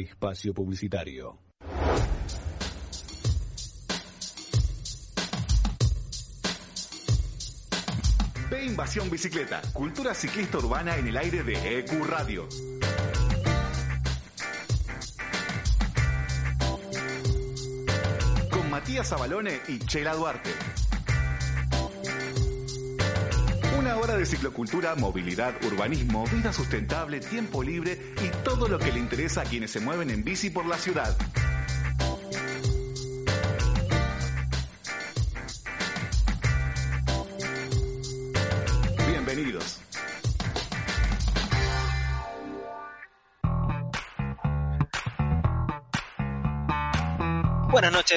[0.00, 1.38] Espacio Publicitario.
[8.50, 12.48] Ve Invasión Bicicleta, cultura ciclista urbana en el aire de EQ Radio.
[18.50, 20.50] Con Matías Abalone y Chela Duarte.
[23.86, 28.98] Una hora de ciclocultura, movilidad, urbanismo, vida sustentable, tiempo libre y todo lo que le
[28.98, 31.16] interesa a quienes se mueven en bici por la ciudad.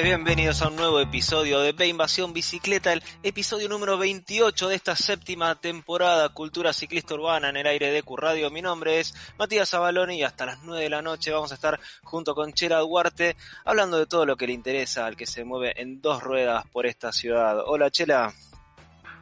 [0.00, 4.74] Noches, bienvenidos a un nuevo episodio de B Invasión Bicicleta, el episodio número 28 de
[4.74, 8.50] esta séptima temporada Cultura Ciclista Urbana en el aire de Q Radio.
[8.50, 11.78] Mi nombre es Matías Abaloni y hasta las 9 de la noche vamos a estar
[12.02, 15.74] junto con Chela Duarte hablando de todo lo que le interesa al que se mueve
[15.80, 17.58] en dos ruedas por esta ciudad.
[17.66, 18.32] Hola Chela.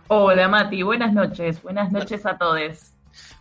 [0.09, 2.93] Hola Mati, buenas noches, buenas noches a todos.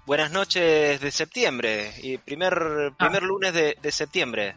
[0.06, 4.56] Buenas noches de septiembre y primer, primer lunes de, de septiembre.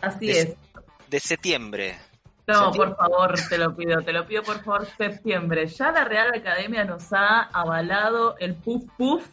[0.00, 0.54] Así De- es.
[1.08, 1.98] De septiembre.
[2.52, 5.66] No, por favor, te lo pido, te lo pido por favor, septiembre.
[5.66, 9.26] Ya la Real Academia nos ha avalado el puff puff,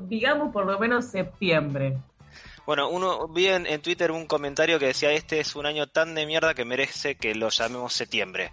[0.00, 1.98] digamos por lo menos septiembre.
[2.64, 6.14] Bueno, uno vi en, en Twitter un comentario que decía este es un año tan
[6.14, 8.52] de mierda que merece que lo llamemos septiembre.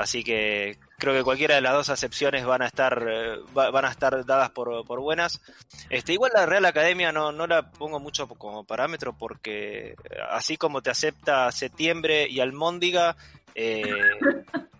[0.00, 3.84] Así que creo que cualquiera de las dos acepciones van a estar eh, va- van
[3.84, 5.42] a estar dadas por, por buenas.
[5.90, 9.96] Este igual la Real Academia no, no la pongo mucho como parámetro porque eh,
[10.30, 13.14] así como te acepta septiembre y Almóndiga
[13.54, 13.84] eh,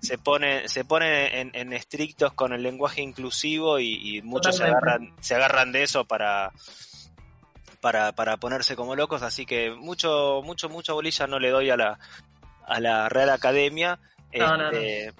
[0.00, 4.64] se pone se pone en, en estrictos con el lenguaje inclusivo y, y muchos se
[4.64, 6.50] agarran se agarran de eso para
[7.82, 11.76] para, para ponerse como locos, así que mucho, mucho, mucho bolilla no le doy a
[11.76, 11.98] la,
[12.66, 13.98] a la Real Academia.
[14.32, 15.12] Este,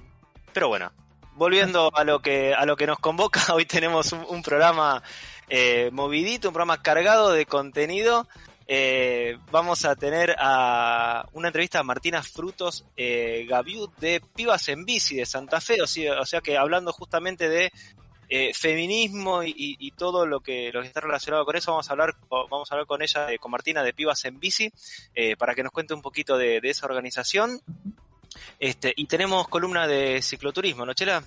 [0.53, 0.93] Pero bueno,
[1.35, 5.03] volviendo a lo que, a lo que nos convoca, hoy tenemos un, programa
[5.49, 8.27] eh, movidito, un programa cargado de contenido.
[8.73, 13.49] Eh, vamos a tener a una entrevista a Martina Frutos eh,
[13.99, 17.73] de Pibas en Bici de Santa Fe, o sea, o sea que hablando justamente de
[18.29, 22.15] eh, feminismo y, todo lo que, lo que está relacionado con eso, vamos a hablar,
[22.31, 24.73] vamos a hablar con ella, eh, con Martina de Pibas en Bici,
[25.37, 27.61] para que nos cuente un poquito de esa organización.
[28.59, 31.23] Este, y tenemos columna de cicloturismo, ¿no, Chela?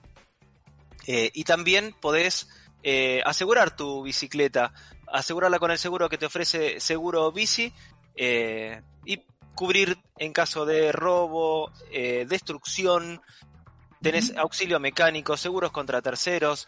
[1.08, 2.50] Eh, y también podés
[2.84, 4.74] eh, asegurar tu bicicleta,
[5.08, 7.72] asegurarla con el seguro que te ofrece Seguro Bici
[8.18, 9.22] y
[9.56, 13.22] cubrir en caso de robo, destrucción,
[14.02, 16.68] tenés auxilio mecánico, seguros contra terceros.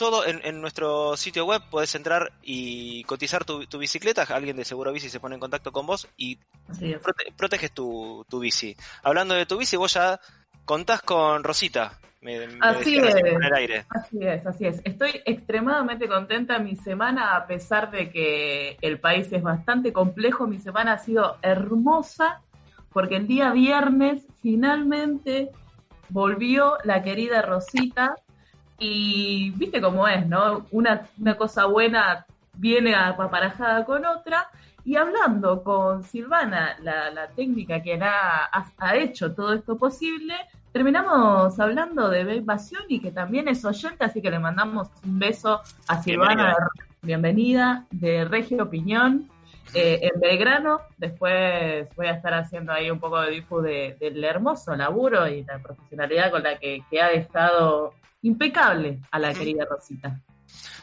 [0.00, 4.22] Todo en, en nuestro sitio web podés entrar y cotizar tu, tu bicicleta.
[4.30, 6.38] Alguien de Seguro Bici se pone en contacto con vos y
[6.68, 8.74] prote- proteges tu, tu bici.
[9.02, 10.18] Hablando de tu bici, vos ya
[10.64, 11.98] contás con Rosita.
[12.22, 13.14] Me, me Así es.
[13.14, 13.84] el aire.
[13.90, 14.80] Así es, así es.
[14.84, 16.58] Estoy extremadamente contenta.
[16.58, 21.36] Mi semana, a pesar de que el país es bastante complejo, mi semana ha sido
[21.42, 22.40] hermosa
[22.90, 25.50] porque el día viernes finalmente
[26.08, 28.14] volvió la querida Rosita
[28.80, 30.66] y viste cómo es, ¿no?
[30.72, 34.48] Una, una cosa buena viene aparejada con otra.
[34.84, 38.48] Y hablando con Silvana, la, la técnica que ha,
[38.78, 40.34] ha- hecho todo esto posible,
[40.72, 45.60] terminamos hablando de Invasión y que también es oyente, así que le mandamos un beso
[45.86, 46.56] a Silvana,
[47.02, 49.28] bienvenida, de Regio Opinión,
[49.74, 50.80] eh, en Belgrano.
[50.96, 55.44] Después voy a estar haciendo ahí un poco de difu de- del hermoso laburo y
[55.44, 60.20] la profesionalidad con la que, que ha dejado impecable a la querida Rosita.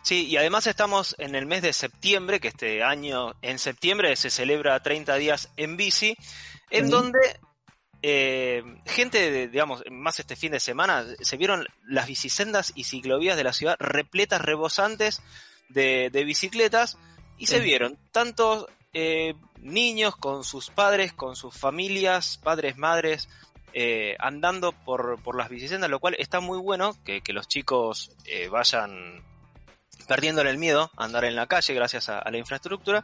[0.01, 4.29] Sí, y además estamos en el mes de septiembre, que este año en septiembre se
[4.29, 6.15] celebra 30 días en bici,
[6.69, 6.91] en Sí.
[6.91, 7.19] donde
[8.03, 13.35] eh, gente, de- digamos, más este fin de semana, se vieron las bicisendas y ciclovías
[13.35, 15.21] de la ciudad repletas, rebosantes
[15.69, 16.97] de, de bicicletas,
[17.39, 23.29] y se vieron tantos eh, niños con sus padres, con sus familias, padres, madres,
[23.79, 28.09] eh, andando por, por las bicisendas, lo cual está muy bueno que, que los chicos
[28.25, 29.23] eh, vayan
[30.07, 33.03] perdiéndole el miedo a andar en la calle gracias a, a la infraestructura,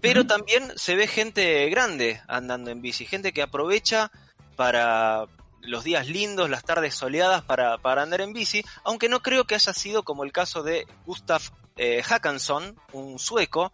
[0.00, 4.12] pero también se ve gente grande andando en bici, gente que aprovecha
[4.54, 5.26] para
[5.62, 9.56] los días lindos, las tardes soleadas para, para andar en bici, aunque no creo que
[9.56, 11.42] haya sido como el caso de Gustav
[11.76, 13.72] eh, Hackanson, un sueco,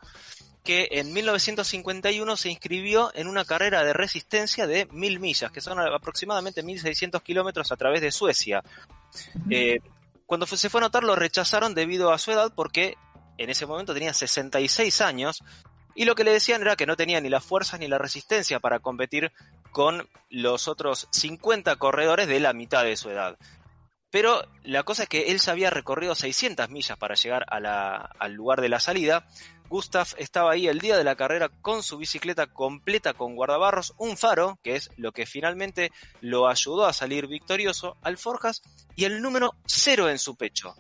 [0.64, 5.78] que en 1951 se inscribió en una carrera de resistencia de mil millas, que son
[5.78, 8.62] aproximadamente 1.600 kilómetros a través de Suecia.
[9.50, 9.78] Eh,
[10.26, 12.96] cuando se fue a anotar lo rechazaron debido a su edad porque
[13.37, 15.43] en ese momento tenía 66 años
[15.94, 18.58] y lo que le decían era que no tenía ni las fuerzas ni la resistencia
[18.58, 19.32] para competir
[19.70, 23.37] con los otros 50 corredores de la mitad de su edad.
[24.10, 28.10] Pero la cosa es que él se había recorrido 600 millas para llegar a la-
[28.19, 29.26] al lugar de la salida.
[29.69, 34.16] Gustav estaba ahí el día de la carrera con su bicicleta completa con guardabarros, un
[34.16, 35.90] faro, que es lo que finalmente
[36.20, 38.62] lo ayudó a salir victorioso, alforjas
[38.94, 40.75] y el número cero en su pecho.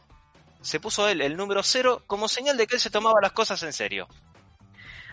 [0.60, 3.62] Se puso él el número cero como señal de que él se tomaba las cosas
[3.62, 4.08] en serio.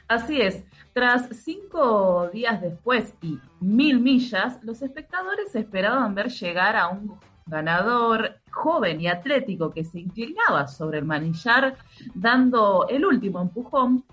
[0.07, 0.63] Así es,
[0.93, 8.39] tras cinco días después y mil millas, los espectadores esperaban ver llegar a un ganador
[8.51, 11.75] joven y atlético que se inclinaba sobre el manillar
[12.13, 14.03] dando el último empujón,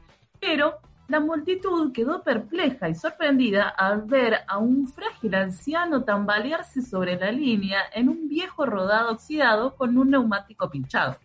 [0.40, 0.78] pero
[1.08, 7.32] la multitud quedó perpleja y sorprendida al ver a un frágil anciano tambalearse sobre la
[7.32, 11.16] línea en un viejo rodado oxidado con un neumático pinchado.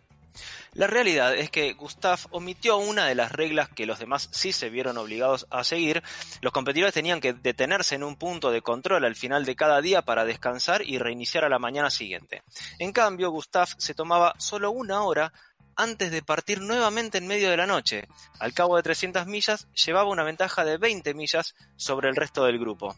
[0.74, 4.70] La realidad es que Gustav omitió una de las reglas que los demás sí se
[4.70, 6.02] vieron obligados a seguir.
[6.40, 10.02] Los competidores tenían que detenerse en un punto de control al final de cada día
[10.02, 12.42] para descansar y reiniciar a la mañana siguiente.
[12.78, 15.32] En cambio, Gustav se tomaba solo una hora
[15.76, 18.06] antes de partir nuevamente en medio de la noche.
[18.38, 22.58] Al cabo de 300 millas, llevaba una ventaja de 20 millas sobre el resto del
[22.58, 22.94] grupo.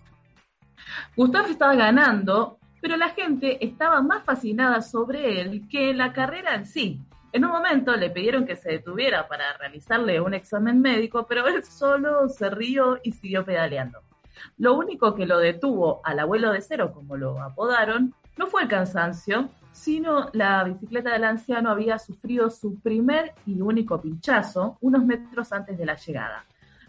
[1.17, 6.67] Gustav estaba ganando, pero la gente estaba más fascinada sobre él que la carrera en
[6.67, 7.01] sí.
[7.33, 11.65] En un momento le pidieron que se detuviera para realizarle un examen médico, pero él
[11.65, 14.01] solo se rió y siguió pedaleando.
[14.59, 18.69] Lo único que lo detuvo al abuelo de cero, como lo apodaron, no fue el
[18.69, 25.53] cansancio, sino la bicicleta del anciano había sufrido su primer y único pinchazo unos metros
[25.53, 26.45] antes de la llegada.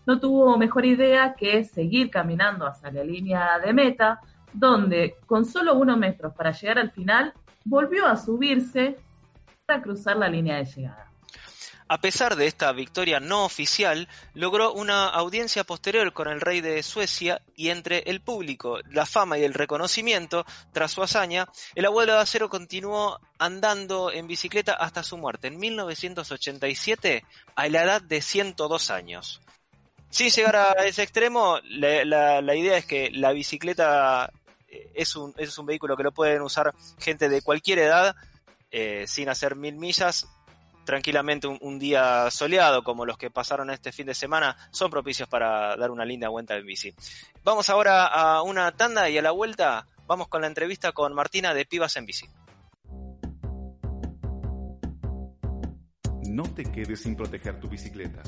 [0.05, 4.21] No tuvo mejor idea que seguir caminando hacia la línea de meta,
[4.53, 7.33] donde con solo unos metros para llegar al final,
[7.65, 8.97] volvió a subirse
[9.67, 11.11] para cruzar la línea de llegada.
[11.89, 16.81] A pesar de esta victoria no oficial, logró una audiencia posterior con el rey de
[16.83, 22.13] Suecia y entre el público, la fama y el reconocimiento tras su hazaña, el abuelo
[22.13, 27.23] de acero continuó andando en bicicleta hasta su muerte en 1987
[27.55, 29.41] a la edad de 102 años.
[30.09, 34.31] Sin llegar a ese extremo, la, la- la idea es que la bicicleta
[34.69, 38.15] eh, es un, es un vehículo que lo pueden usar gente de cualquier edad
[38.71, 40.27] eh, sin hacer mil millas
[40.85, 45.27] tranquilamente un, un día soleado como los que pasaron este fin de semana son propicios
[45.27, 46.93] para dar una linda vuelta en bici.
[47.43, 51.53] Vamos ahora a una tanda y a la vuelta vamos con la entrevista con Martina
[51.53, 52.25] de Pibas en Bici.
[56.27, 58.21] No te quedes sin proteger tu bicicleta.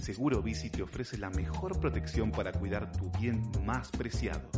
[0.00, 4.50] Seguro Bici te ofrece la mejor protección para cuidar tu bien más preciado.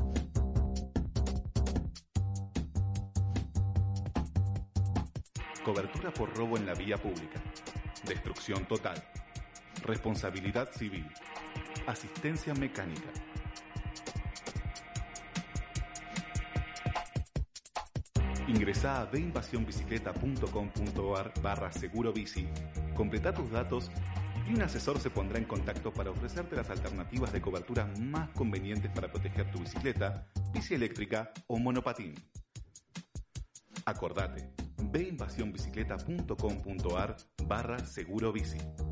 [5.68, 7.38] Cobertura por robo en la vía pública.
[8.06, 9.04] Destrucción total.
[9.84, 11.06] Responsabilidad civil.
[11.86, 13.10] Asistencia mecánica.
[18.46, 22.48] Ingresá a deinvasionbicicleta.com.ar barra seguro bici,
[22.96, 23.90] completa tus datos
[24.48, 28.90] y un asesor se pondrá en contacto para ofrecerte las alternativas de cobertura más convenientes
[28.90, 32.14] para proteger tu bicicleta, bici eléctrica o monopatín.
[33.84, 37.16] Acordate, veinvasionbicicleta.com.ar
[37.46, 38.87] barra seguro bici.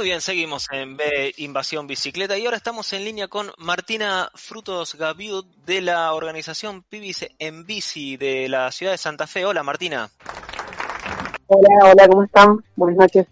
[0.00, 4.94] Muy bien, seguimos en B Invasión Bicicleta y ahora estamos en línea con Martina Frutos
[4.94, 9.44] Gaviud de la organización Pibis en Bici de la ciudad de Santa Fe.
[9.44, 10.10] Hola Martina.
[11.48, 12.64] Hola, hola, ¿cómo están?
[12.76, 13.26] Buenas noches.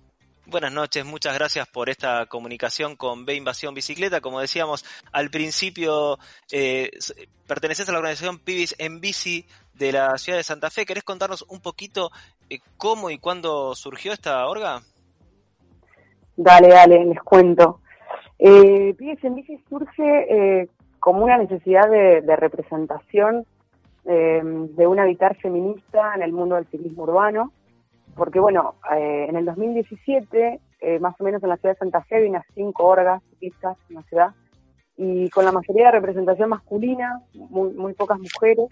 [0.45, 4.21] Buenas noches, muchas gracias por esta comunicación con B Invasión Bicicleta.
[4.21, 6.19] Como decíamos al principio,
[6.53, 6.91] eh,
[7.47, 10.85] perteneces a la organización Pibis en Bici de la ciudad de Santa Fe.
[10.85, 12.11] ¿Querés contarnos un poquito
[12.51, 14.83] eh, cómo y cuándo surgió esta orga?
[16.39, 17.81] Dale, dale, les cuento.
[18.39, 20.03] Eh, Pibis en Bici surge
[20.63, 20.69] eh,
[20.99, 23.45] como una necesidad de, representación
[24.05, 27.53] eh, de un habitar feminista en el mundo del ciclismo urbano
[28.19, 32.03] porque bueno, eh, en el 2017, eh, más o menos en la ciudad de Santa
[32.03, 34.35] Fe, hay unas cinco orgas ciclistas en la ciudad,
[34.97, 38.67] y con la mayoría de representación masculina, muy, pocas mujeres,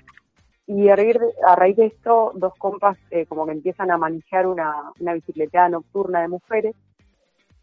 [0.67, 3.97] y a raíz de, a raíz de esto, dos compas eh, como que empiezan a
[3.97, 6.75] manejar una, una bicicleteada nocturna de mujeres,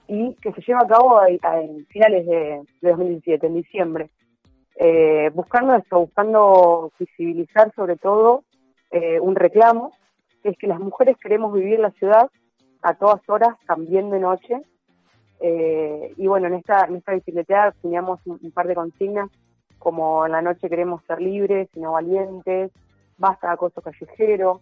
[0.08, 4.10] y que se lleva a cabo a, en finales de, de 2017, en diciembre.
[4.76, 8.44] Eh, buscando esto, buscando visibilizar sobre todo
[8.90, 9.94] eh, un reclamo
[10.44, 12.30] es que las mujeres queremos vivir la ciudad
[12.82, 14.62] a todas horas, también de noche.
[15.40, 19.30] Eh, y bueno, en esta, en esta bicicleteada teníamos un, par de consignas,
[19.80, 22.72] como en la noche queremos ser libres y no valientes,
[23.18, 24.62] basta de acoso callejero,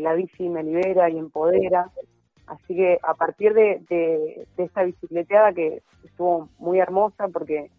[0.00, 1.90] la bici me libera y empodera.
[2.46, 7.70] Así que a partir de, de, de esta bicicleteada que estuvo muy hermosa porque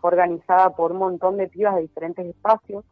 [0.00, 2.84] fue organizada por un montón de pibas de diferentes espacios,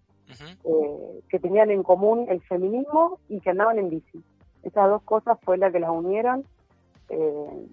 [0.64, 4.22] eh, que tenían en común el feminismo y que andaban en bici.
[4.62, 6.44] Esas dos cosas fue la que las unieron.
[7.08, 7.66] Eh,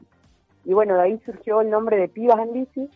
[0.64, 2.90] y bueno, de ahí surgió el nombre de Pibas en Bici,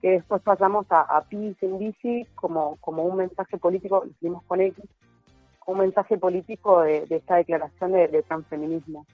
[0.00, 4.42] que después pasamos a, a Pibis en Bici como, como un mensaje político, lo hicimos
[4.44, 4.84] con X,
[5.66, 9.06] un mensaje político de, de esta declaración de, de, transfeminismo.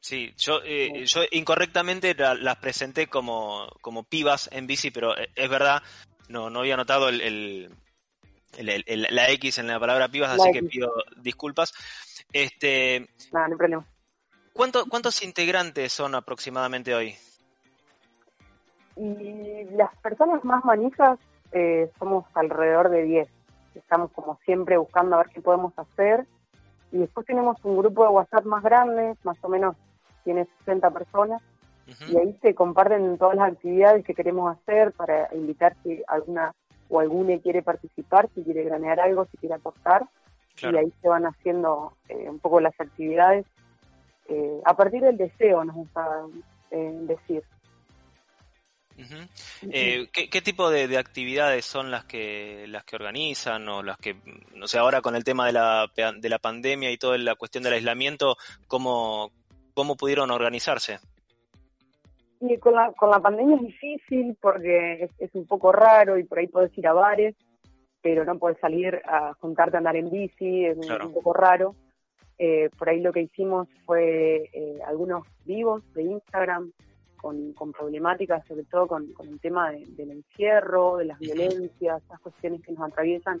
[0.00, 5.50] Sí, yo, eh, yo incorrectamente la, las presenté como, como pibas en bici, pero es
[5.50, 5.82] verdad,
[6.28, 7.70] no, no había notado el, el,
[8.56, 10.60] el, el, la X en la palabra pibas, la así X.
[10.60, 11.72] que pido disculpas.
[12.32, 13.86] Este, no, no hay problema.
[14.52, 17.14] ¿cuánto, ¿Cuántos integrantes son aproximadamente hoy?
[18.96, 21.18] Y las personas más manijas
[21.52, 23.28] eh, somos alrededor de 10.
[23.74, 26.26] Estamos como siempre buscando a ver qué podemos hacer.
[26.90, 29.76] Y después tenemos un grupo de WhatsApp más grande, más o menos
[30.24, 31.42] tiene 60 personas.
[31.86, 32.12] Uh -huh.
[32.12, 36.54] Y ahí se comparten todas las actividades que queremos hacer para invitar si alguna
[36.90, 40.06] o alguna quiere participar, si quiere granear algo, si quiere aportar,
[40.56, 40.76] claro.
[40.76, 43.46] y ahí se van haciendo eh, un poco las actividades
[44.28, 46.06] eh, a partir del deseo, nos gusta
[46.70, 47.42] eh, decir.
[48.98, 49.28] Uh -huh.
[49.72, 53.96] eh, ¿qué, ¿qué, tipo de, de, actividades son las que las que organizan o las
[53.96, 54.16] que
[54.54, 57.62] no sé ahora con el tema de la de la pandemia y toda la cuestión
[57.62, 59.30] del aislamiento cómo
[59.78, 60.98] cómo pudieron organizarse?
[62.40, 66.24] Y con la, con la pandemia es difícil porque es, es, un poco raro y
[66.24, 67.36] por ahí puedes ir a bares,
[68.02, 71.06] pero no puedes salir a juntarte a andar en bici, es claro.
[71.06, 71.76] un, poco raro.
[72.38, 76.72] Eh, por ahí lo que hicimos fue eh, algunos vivos de Instagram
[77.16, 82.02] con, con problemáticas, sobre todo con, con el tema de, del encierro, de las violencias,
[82.02, 83.40] esas cuestiones que nos atraviesan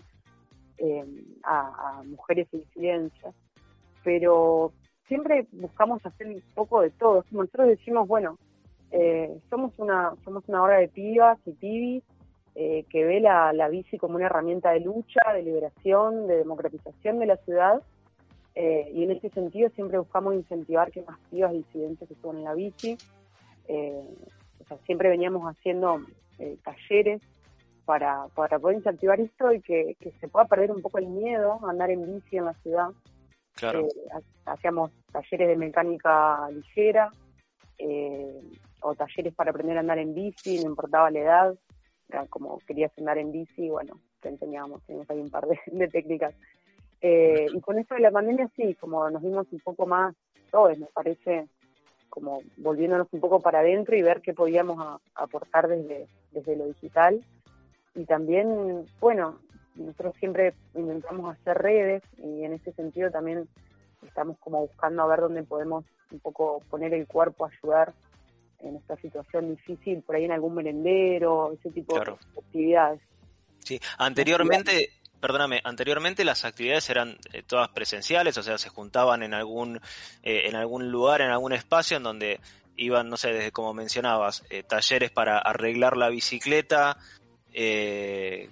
[0.76, 1.04] eh,
[1.42, 3.34] a, a mujeres en silencio.
[4.04, 4.72] Pero
[5.08, 7.24] siempre buscamos hacer un poco de todo.
[7.30, 8.38] Nosotros decimos, bueno,
[8.90, 12.04] eh, somos una somos una hora de pibas y pibis
[12.54, 17.18] eh, que ve la, la, bici como una herramienta de lucha, de liberación, de democratización
[17.18, 17.82] de la ciudad
[18.54, 22.44] eh, y en ese sentido siempre buscamos incentivar que más pibas disidentes se suban en
[22.44, 22.96] la bici.
[23.68, 24.02] Eh,
[24.60, 26.00] o sea, siempre veníamos haciendo
[26.62, 27.20] talleres
[27.84, 31.58] para, para poder incentivar esto y que, que, se pueda perder un poco el miedo
[31.64, 32.88] a andar en bici en la ciudad.
[33.58, 33.88] Claro.
[34.44, 37.10] hacíamos talleres de mecánica ligera,
[37.78, 38.40] eh,
[38.80, 41.58] o talleres para aprender a andar en bici, no importaba la edad,
[42.08, 45.88] era como querías andar en bici, bueno, te enseñábamos, teníamos ahí un par de, de
[45.88, 46.34] técnicas.
[47.00, 50.14] Eh, y con esto de la pandemia sí, como nos vimos un poco más
[50.50, 51.46] todos, me parece,
[52.08, 57.20] como volviéndonos un poco para adentro y ver qué podíamos aportar desde, desde lo digital.
[57.94, 59.38] Y también, bueno,
[59.78, 63.48] nosotros siempre intentamos hacer redes y en ese sentido también
[64.06, 67.92] estamos como buscando a ver dónde podemos un poco poner el cuerpo, ayudar
[68.60, 72.18] en esta situación difícil, por ahí en algún merendero, ese tipo claro.
[72.34, 73.00] de actividades.
[73.60, 79.34] Sí, anteriormente, perdóname, anteriormente las actividades eran eh, todas presenciales, o sea, se juntaban en
[79.34, 79.76] algún,
[80.22, 82.40] eh, en algún lugar, en algún espacio en donde
[82.78, 86.96] iban, no sé, desde como mencionabas, eh, talleres para arreglar la bicicleta,
[87.52, 88.50] eh,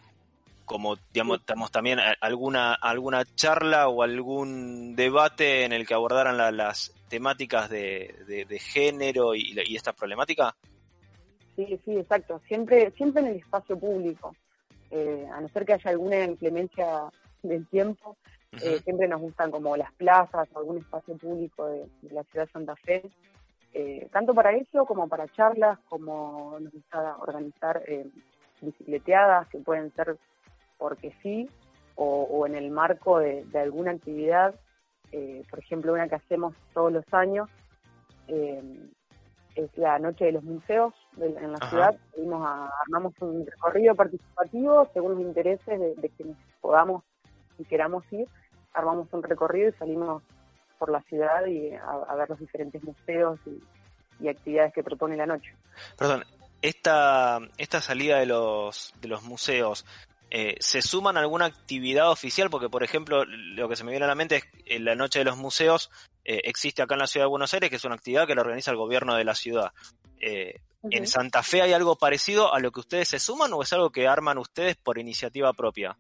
[0.67, 6.51] como digamos, digamos, también alguna alguna charla o algún debate en el que abordaran la,
[6.53, 10.55] las temáticas de, de, de género y, y, esta problemática?
[11.55, 12.41] Sí, sí, exacto.
[12.47, 14.35] Siempre, siempre en el espacio público.
[14.91, 17.11] Eh, a no ser que haya alguna inclemencia
[17.43, 18.17] del tiempo,
[18.63, 22.53] Eh, siempre nos gustan como las plazas o algún espacio público de, la ciudad de
[22.53, 23.03] Santa Fe,
[23.75, 28.07] eh, tanto para eso como para charlas, como nos gusta organizar eh,
[28.63, 30.17] bicicleteadas que pueden ser
[30.79, 31.49] porque sí
[31.95, 34.55] o, en el marco de, alguna actividad,
[35.51, 37.49] por ejemplo una que hacemos todos los años
[38.29, 41.99] es la noche de los museos en la ciudad,
[42.87, 47.03] armamos un recorrido participativo según los intereses de, de quienes podamos
[47.59, 48.29] y queramos ir,
[48.75, 50.23] armamos un recorrido y salimos
[50.79, 53.61] por la ciudad y a, ver los diferentes museos y,
[54.29, 55.55] actividades que propone la noche.
[55.99, 56.25] Perdón,
[56.63, 59.85] esta, esta salida de los, de los museos,
[60.31, 62.51] eh, ¿se suman a alguna actividad oficial?
[62.51, 65.21] Porque, por ejemplo, lo que se me viene a la mente es que la Noche
[65.21, 65.91] de los Museos
[66.25, 68.41] eh, existe acá en la ciudad de Buenos Aires, que es una actividad que la
[68.41, 69.73] organiza el gobierno de la ciudad.
[70.21, 73.73] Eh, ¿En Santa Fe hay algo parecido a lo que ustedes se suman o es
[73.73, 75.97] algo que arman ustedes por iniciativa propia?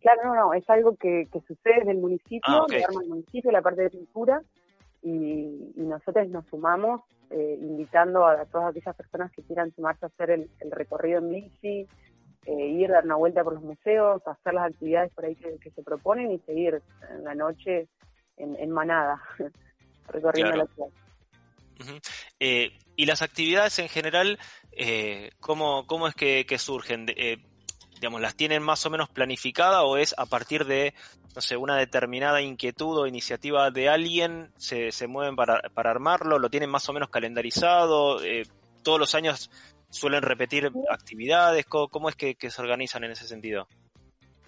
[0.00, 3.52] Claro, no, no, es algo que, sucede en el municipio, ah, que arma el municipio,
[3.52, 4.42] la parte de pintura,
[5.02, 10.30] y, nosotros nos sumamos eh, invitando a, todas aquellas personas que quieran sumarse a hacer
[10.30, 11.88] el, recorrido en bici,
[12.46, 15.82] eh, ir, dar una vuelta por los museos, hacer las actividades por ahí que, se
[15.82, 17.88] proponen y seguir en la noche
[18.36, 19.22] en, manada,
[20.08, 20.88] recorriendo la ciudad.
[22.40, 24.38] Eh, y las actividades en general,
[25.40, 27.06] ¿cómo, ¿cómo es que, que surgen?
[28.02, 30.92] digamos, las tienen más o menos planificada o es a partir de,
[31.36, 36.40] no sé, una determinada inquietud o iniciativa de alguien, se, se mueven para, para armarlo,
[36.40, 38.42] lo tienen más o menos calendarizado, eh,
[38.82, 39.52] todos los años
[39.92, 43.66] suelen repetir actividades, ¿cómo, es que, se organizan en ese sentido?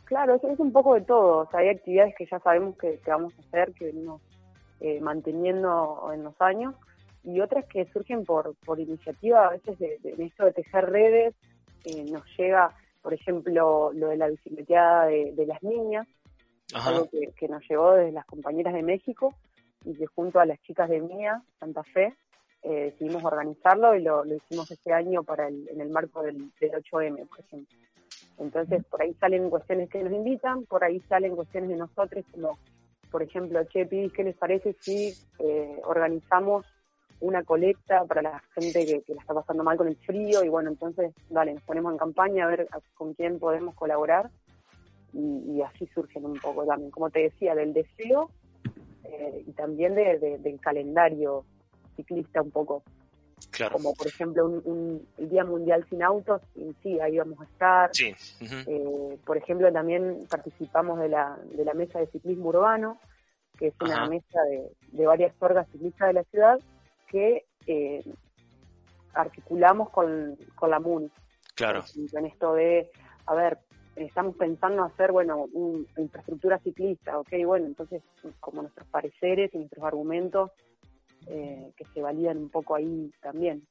[0.05, 3.33] Claro, es, un poco de todo, o sea, hay actividades que ya sabemos que, vamos
[3.39, 4.21] a hacer, que venimos
[4.81, 6.75] eh, manteniendo en los años,
[7.23, 11.35] y otras que surgen por, por iniciativa, a veces de, de, esto de tejer redes,
[11.85, 12.75] eh, nos llega
[13.05, 16.09] por ejemplo, lo de la bicicleteada de, las niñas,
[16.73, 19.35] algo que, nos llegó desde las compañeras de México
[19.85, 22.15] y que junto a las chicas de Mía, Santa Fe,
[22.65, 27.41] eh, decidimos organizarlo y lo, hicimos este año para en el marco del, 8M, por
[27.41, 27.79] ejemplo.
[28.39, 32.59] Entonces, por ahí salen cuestiones que nos invitan, por ahí salen cuestiones de nosotros, como,
[33.11, 36.65] por ejemplo, Che, ¿qué les parece si eh, organizamos
[37.21, 40.71] una colecta para la gente que, la está pasando mal con el frío y bueno,
[40.71, 44.31] entonces, dale, nos ponemos en campaña a ver con quién podemos colaborar
[45.13, 48.31] y, así surgen un poco también, como te decía, del deseo
[49.05, 51.45] eh, y también del calendario
[51.95, 52.83] ciclista un poco.
[53.51, 53.75] Claro.
[53.75, 57.91] Como por ejemplo un, el Día Mundial sin Autos, y sí, ahí vamos a estar.
[57.93, 58.15] Sí.
[58.41, 62.99] Eh, por ejemplo, también participamos de la, de la mesa de ciclismo urbano,
[63.59, 66.59] que es una mesa de, de varias orgas ciclistas de la ciudad,
[67.09, 68.05] que eh,
[69.15, 70.37] articulamos con,
[70.69, 71.11] la MUN.
[71.55, 71.85] Claro.
[72.13, 72.91] En esto de,
[73.27, 73.59] a ver,
[73.97, 78.03] estamos pensando hacer, bueno, una infraestructura ciclista, ok, bueno, entonces
[78.41, 80.51] como nuestros pareceres y nuestros argumentos
[81.27, 83.67] eh, que se validan un poco ahí también.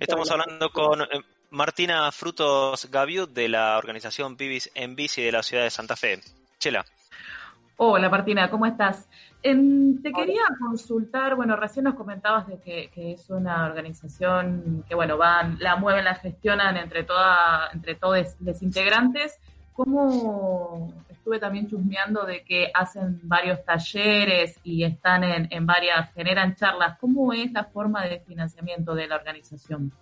[0.00, 1.06] Estamos hablando con eh,
[1.50, 6.20] Martina Frutos Gaviu de la organización Pibis en Bici de la ciudad de Santa Fe.
[6.58, 6.84] Chela.
[7.76, 9.08] Hola Martina, ¿cómo estás?
[9.42, 15.56] te quería consultar, bueno, recién nos comentabas de que, es una organización que, bueno, van,
[15.60, 19.38] la mueven, la gestionan entre toda, entre todos los integrantes.
[19.72, 26.54] ¿Cómo estuve también chusmeando de que hacen varios talleres y están en, en varias, generan
[26.54, 26.98] charlas?
[26.98, 29.92] ¿Cómo es la forma de financiamiento de la organización?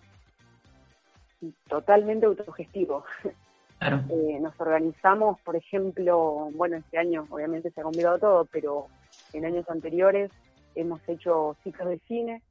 [1.69, 3.05] Totalmente autogestivo.
[3.81, 8.89] Eh, nos organizamos, por ejemplo, bueno, este año obviamente se ha complicado todo, pero
[9.33, 10.33] en años anteriores
[10.75, 12.43] hemos hecho ciclos de cine,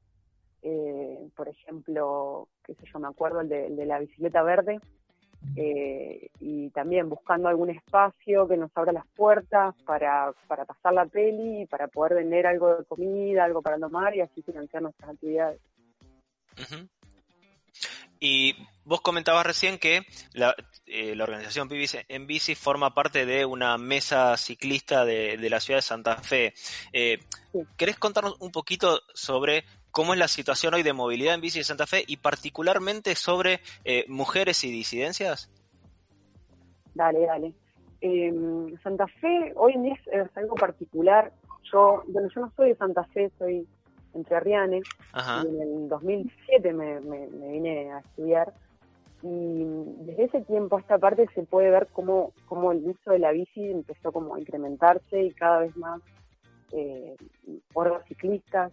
[0.61, 4.79] eh, por ejemplo, qué sé yo, me acuerdo el de, la bicicleta verde,
[5.55, 11.05] eh, y también buscando algún espacio que nos abra las puertas para, para pasar la
[11.05, 15.59] peli, para poder vender algo de comida, algo para tomar y así financiar nuestras actividades.
[18.19, 20.55] Y vos comentabas recién que la,
[20.87, 25.79] eh, la organización Pibis en Bici forma parte de una mesa ciclista de, la ciudad
[25.79, 26.53] de Santa Fe.
[26.93, 27.19] Eh,
[27.77, 29.65] ¿Querés contarnos un poquito sobre
[29.97, 33.61] cómo es la situación hoy de movilidad en bici de Santa Fe y particularmente sobre
[33.83, 35.49] eh, mujeres y disidencias?
[36.93, 37.53] Dale, dale.
[38.01, 41.31] Em, Santa Fe hoy en día es, algo particular.
[41.73, 43.67] Yo, bueno, yo no soy de Santa Fe, soy
[44.13, 44.83] entre Arrianes.
[45.15, 48.53] Y en el 2007 me, vine a estudiar.
[49.23, 49.63] Y
[50.05, 53.31] desde ese tiempo a esta parte se puede ver cómo, cómo el uso de la
[53.31, 56.01] bici empezó como a incrementarse y cada vez más
[56.71, 57.15] eh,
[58.07, 58.71] ciclistas.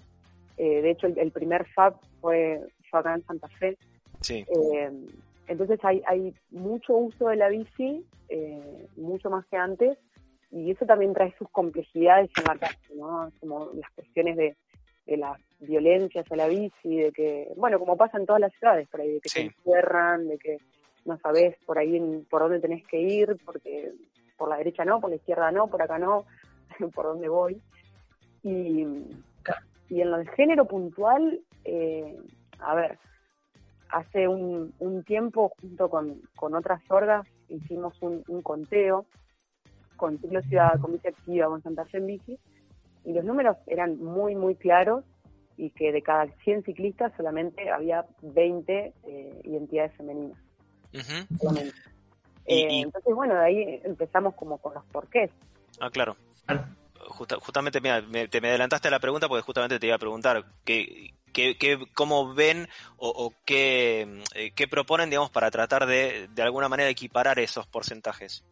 [0.56, 2.60] Eh, de hecho, el, primer FAB fue,
[2.92, 3.76] acá en Santa Fe.
[4.20, 4.44] Sí.
[4.48, 4.90] Eh,
[5.48, 9.98] entonces hay, hay mucho uso de la bici, eh, mucho más que antes,
[10.50, 13.30] y eso también trae sus complejidades en la calle, ¿no?
[13.40, 14.56] Como las cuestiones de,
[15.06, 18.88] de las violencias a la bici, de que, bueno, como pasa en todas las ciudades
[18.88, 19.40] por ahí, de que Sí.
[19.40, 20.58] te encierran, de que
[21.04, 23.92] no sabes por ahí en- por dónde tenés que ir, porque
[24.38, 26.24] por la derecha no, por la izquierda no, por acá no,
[26.94, 27.60] por dónde voy.
[28.42, 28.86] Y,
[29.88, 32.16] y en lo de género puntual, eh,
[32.58, 32.98] a ver,
[33.90, 39.06] hace un, un tiempo junto con, con otras sordas hicimos un, un conteo
[39.96, 42.38] con Ciclo Ciudad, con Bici Activa, con Santa Fe en Bici,
[43.04, 45.04] y los números eran muy, muy claros
[45.56, 50.38] y que de cada 100 ciclistas solamente había 20 eh, identidades femeninas.
[51.30, 51.72] Y-
[52.46, 55.30] Eh, y- Entonces, bueno, de ahí empezamos como con los porqués.
[55.80, 56.74] Ah, claro.
[57.08, 59.98] Justa- justamente, mira, me, te me adelantaste a la pregunta porque justamente te iba a
[59.98, 65.86] preguntar qué, qué, qué- cómo ven o, o qué, eh, qué proponen, digamos, para tratar
[65.86, 68.44] de, de alguna manera equiparar esos porcentajes.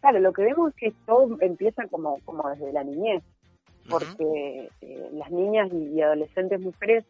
[0.00, 3.22] Claro, lo que vemos es que todo empieza como, como desde la niñez,
[3.88, 7.04] porque eh, las niñas y, y adolescentes mujeres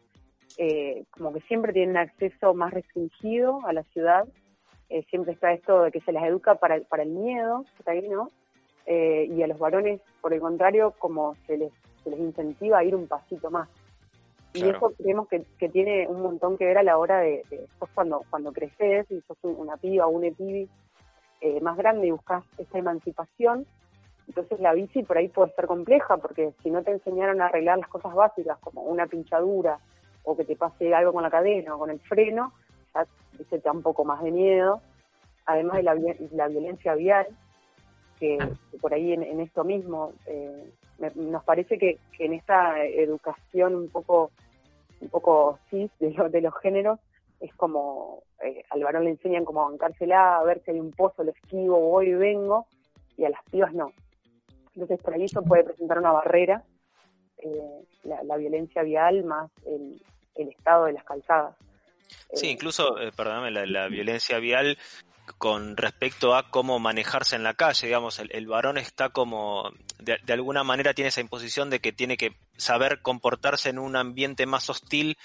[0.57, 4.25] eh, como que siempre tienen acceso más restringido a la ciudad,
[4.89, 7.91] eh, siempre está esto de que se las educa para, para el miedo, que está
[7.91, 8.29] ahí, ¿no?
[8.85, 11.71] Eh, y a los varones, por el contrario, como se les,
[12.03, 13.69] se les incentiva a ir un pasito más.
[14.53, 17.57] Y eso creemos que, que tiene un montón que ver a la hora de, de
[17.59, 20.67] después cuando, cuando creces y sos un- una piba o un epibi
[21.39, 23.65] eh, más grande y buscas esa emancipación,
[24.27, 27.79] entonces la bici por ahí puede ser compleja, porque si no te enseñaron a arreglar
[27.79, 29.79] las cosas básicas, como una pinchadura,
[30.23, 32.53] o que te pase algo con la cadena o con el freno,
[32.93, 33.05] ya
[33.37, 34.81] se te da un poco más de miedo.
[35.45, 35.95] Además de la,
[36.31, 37.25] la violencia vial,
[38.21, 38.37] que,
[38.71, 42.81] que por ahí en, en esto mismo, eh, me- nos parece que, que en esta
[42.85, 44.31] educación un poco
[45.01, 46.99] un poco cis de, lo- de los géneros,
[47.39, 50.91] es como eh, al varón le enseñan como a bancársela, a ver si hay un
[50.91, 52.67] pozo, lo esquivo, voy y vengo,
[53.17, 53.91] y a las pibas no.
[54.75, 56.63] Entonces por ahí eso puede presentar una barrera,
[57.39, 59.99] eh, la, la violencia vial más el,
[60.35, 61.55] el estado de las calzadas.
[62.33, 64.77] Sí, Eh, incluso, eh, perdóname, la, la violencia vial
[65.37, 70.63] con respecto a cómo manejarse en la calle, digamos, el, varón está como, de, alguna
[70.63, 75.17] manera tiene esa imposición de que tiene que saber comportarse en un ambiente más hostil,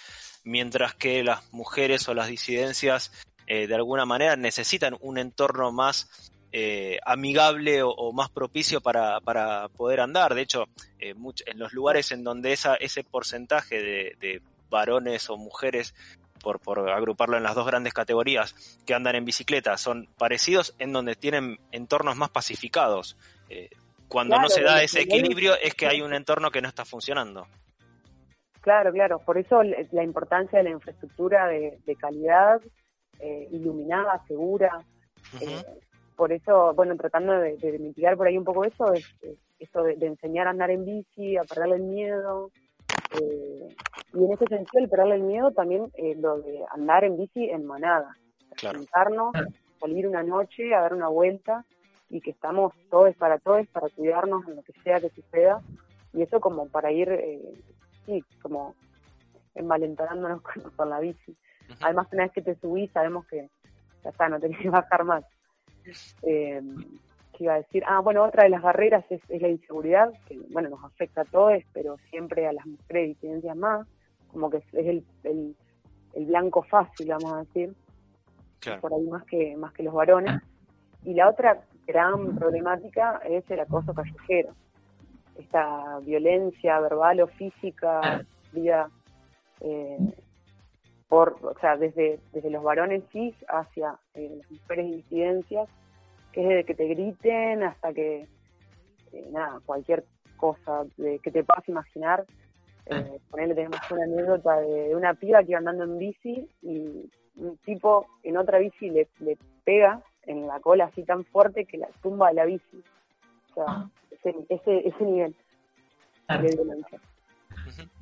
[0.45, 3.13] mientras que las mujeres o las disidencias
[3.47, 9.69] eh, de alguna manera necesitan un entorno más eh, amigable o, más propicio para, para
[9.69, 10.35] poder andar.
[10.35, 10.65] De hecho,
[10.99, 11.15] eh,
[11.47, 13.81] en los lugares en donde esa, ese porcentaje
[14.19, 15.95] de varones o mujeres
[16.43, 18.55] por, por agruparlo en las dos grandes categorías,
[18.87, 23.17] que andan en bicicleta, son parecidos en donde tienen entornos más pacificados.
[23.49, 23.71] Eh,
[24.09, 27.47] cuando no se da ese equilibrio es que hay un entorno que no está funcionando.
[28.61, 29.19] Claro, claro.
[29.21, 32.61] Por eso la importancia de la infraestructura de, de calidad,
[33.21, 34.85] eh, iluminada, segura.
[35.41, 35.65] Eh,
[36.17, 39.83] por eso, bueno, tratando de, de mitigar por ahí un poco eso, es, es eso
[39.83, 42.51] de, de enseñar a andar en bici, a perderle el miedo.
[43.21, 43.69] eh,
[44.13, 47.51] y en ese sentido, el perderle el miedo también eh, lo de andar en bici
[47.51, 48.17] en manada.
[48.57, 48.81] Claro.
[49.79, 51.65] Salir una noche a dar una vuelta
[52.09, 55.61] y que estamos todos para todos, para cuidarnos en lo que sea que suceda.
[56.15, 57.43] Y eso como para ir, eh,
[58.07, 58.75] sí, como
[59.55, 61.37] envalentonándonos con, con la bici.
[61.69, 61.79] Ujú.
[61.83, 63.51] Además, una vez que te subís, sabemos que
[64.03, 65.25] ya está, no tenés que bajar más.
[66.23, 66.63] Eh,
[67.37, 67.83] ¿Qué iba a decir?
[67.87, 71.25] Ah, bueno, otra de las barreras es, es la inseguridad, que bueno, nos afecta a
[71.27, 73.87] todos, pero siempre a las mujeres y disidencias más,
[74.33, 75.57] como que es, el, el,
[76.15, 77.75] el blanco fácil, vamos a decir,
[78.61, 78.81] Claro.
[78.81, 80.41] por ahí más que, más que los varones.
[81.05, 84.55] Y la otra gran problemática es el acoso callejero.
[85.39, 88.91] Esta violencia verbal o física, vida
[89.61, 89.99] eh,
[91.09, 95.69] por, o sea, desde, desde los varones cis hacia eh, las mujeres disidencias,
[96.33, 98.27] que es desde que te griten hasta que,
[99.13, 100.05] eh, nada, cualquier
[100.37, 102.25] cosa de, que te puedas imaginar.
[102.87, 107.57] Eh, ponerle, tenemos una anécdota de, una piba que iba andando en bici y un
[107.65, 111.89] tipo en otra bici le, le pega en la cola así tan fuerte que la
[112.03, 112.83] tumba de la bici.
[113.51, 113.91] O sea, Ah.
[114.11, 115.35] ese, ese, ese nivel
[116.27, 116.43] Claro.
[116.45, 117.01] de violencia.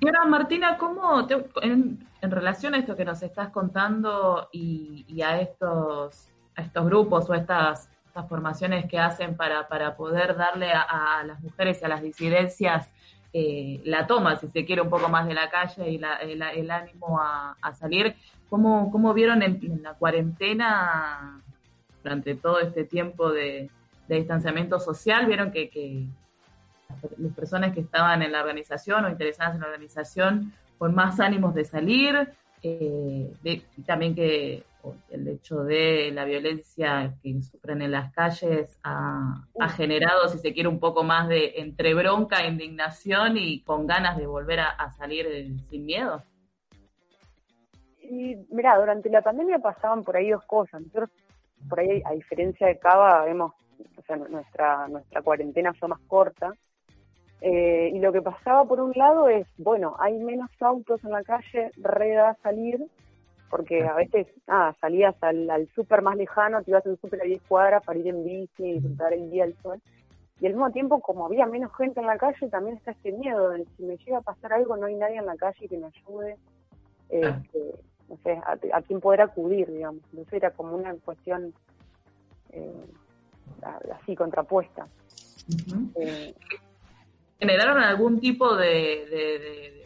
[0.01, 5.05] Y ahora, Martina, ¿cómo te- en, en relación a esto que nos estás contando y,
[5.09, 9.97] y a estos a estos grupos o a estas, estas formaciones que hacen para, para
[9.97, 10.83] poder darle a,
[11.19, 12.93] a las mujeres y a las disidencias
[13.37, 16.71] eh, la toma, si se quiere, un poco más de la calle y la- el,
[16.71, 18.15] ánimo a, salir,
[18.49, 21.43] ¿cómo, cómo vieron en, la cuarentena
[22.05, 23.69] durante todo este tiempo de,
[24.09, 25.27] distanciamiento social?
[25.27, 26.07] ¿Vieron que, que
[27.19, 31.57] las personas que estaban en la organización o interesadas en la organización con más ánimos
[31.57, 32.29] de salir,
[32.63, 33.33] eh,
[33.85, 34.63] también que
[35.11, 39.45] el hecho de la violencia que sufren en las calles ha,
[39.77, 44.27] generado, si se quiere, un poco más de entre bronca, indignación y con ganas de
[44.27, 45.27] volver a, salir
[45.69, 46.23] sin miedo.
[48.01, 50.83] Y mira, durante la pandemia pasaban por ahí dos cosas.
[50.83, 51.11] Nosotros,
[51.69, 53.53] por ahí, a diferencia de Cava, vemos,
[53.97, 56.53] o sea, nuestra, nuestra cuarentena fue más corta.
[57.41, 61.23] Eh, y lo que pasaba por un lado es, bueno, hay menos autos en la
[61.23, 62.87] calle, reda salir,
[63.51, 67.25] porque a veces, nada, salías al, al súper más lejano, te ibas al súper a
[67.25, 69.81] 10 cuadras para ir en bici y disfrutar el día al sol.
[70.41, 73.51] Y al mismo tiempo, como había menos gente en la calle, también está este miedo
[73.51, 75.87] de si me llega a pasar algo, no hay nadie en la calle que me
[75.87, 76.37] ayude,
[77.09, 77.75] este,
[78.09, 78.41] no sé,
[78.73, 80.03] a, quién poder acudir, digamos.
[80.11, 81.55] Entonces era como una cuestión
[82.51, 82.87] eh,
[84.01, 84.89] así, contrapuesta.
[86.01, 86.35] Eh,
[87.39, 89.83] ¿Generaron algún tipo de, de, de,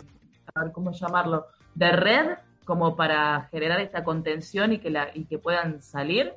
[0.54, 5.24] a ver cómo llamarlo, de red como para generar esta contención y que, la, y
[5.24, 6.34] que puedan salir?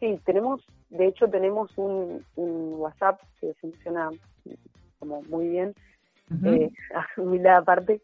[0.00, 4.08] Sí, tenemos, de hecho tenemos un, WhatsApp que funciona
[4.98, 5.74] como muy bien,
[6.30, 6.70] uh
[7.50, 8.00] aparte,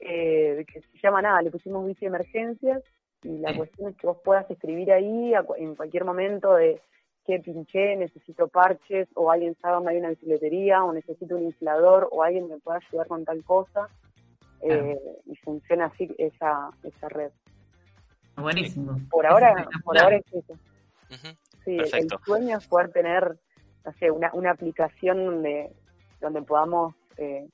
[0.00, 2.82] eh, que se llama nada, le pusimos bici emergencias
[3.22, 6.80] y la cuestión es que vos puedas escribir ahí en cualquier momento de
[7.26, 12.08] que pinché, necesito parches, o alguien sabe dónde hay una bicicletería, o necesito un inflador,
[12.10, 13.90] o alguien me pueda ayudar con tal cosa.
[14.62, 17.30] Eh, y funciona así esa, esa red.
[18.36, 19.00] Buenísimo.
[19.10, 20.54] Por ahora, por ahora es eso.
[21.64, 23.36] Sí, el, sueño es poder tener,
[23.84, 25.72] no sé, una, una aplicación donde,
[26.20, 27.48] donde podamos eh,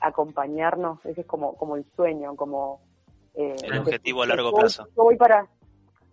[0.00, 2.80] acompañarnos, ese es como, como el sueño, como...
[3.34, 4.86] Eh, el objetivo a largo plazo.
[4.96, 5.46] Yo voy para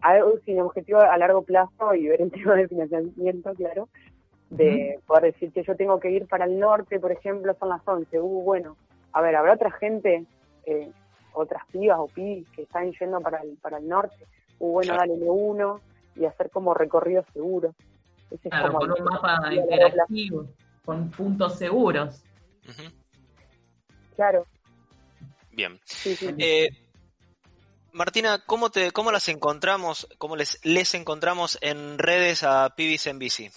[0.02, 3.90] algo sin objetivo a largo plazo y ver el tema de financiamiento, claro,
[4.50, 7.82] de poder decir que yo tengo que ir para el norte, por ejemplo, son las
[7.86, 8.78] 11, uh, bueno,
[9.16, 10.26] a ver, habrá otra gente,
[10.66, 10.92] eh,
[11.32, 14.28] otras pibas o pibis que están yendo para el, para el norte.
[14.60, 15.80] O bueno, dale uno
[16.16, 17.74] y hacer como recorridos seguros.
[18.44, 20.48] claro, con un mapa interactivo,
[20.84, 22.26] con puntos seguros.
[24.18, 24.46] Claro.
[25.52, 25.80] Bien.
[26.38, 26.68] Eh,
[27.94, 33.20] Martina, ¿cómo, te, ¿cómo las encontramos, cómo les, les encontramos en redes a Pibis en
[33.20, 33.50] Bici?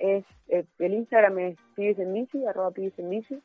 [0.00, 3.40] Es, eh, el Instagram es Pibis en Bici, arroba Pibis en Bici.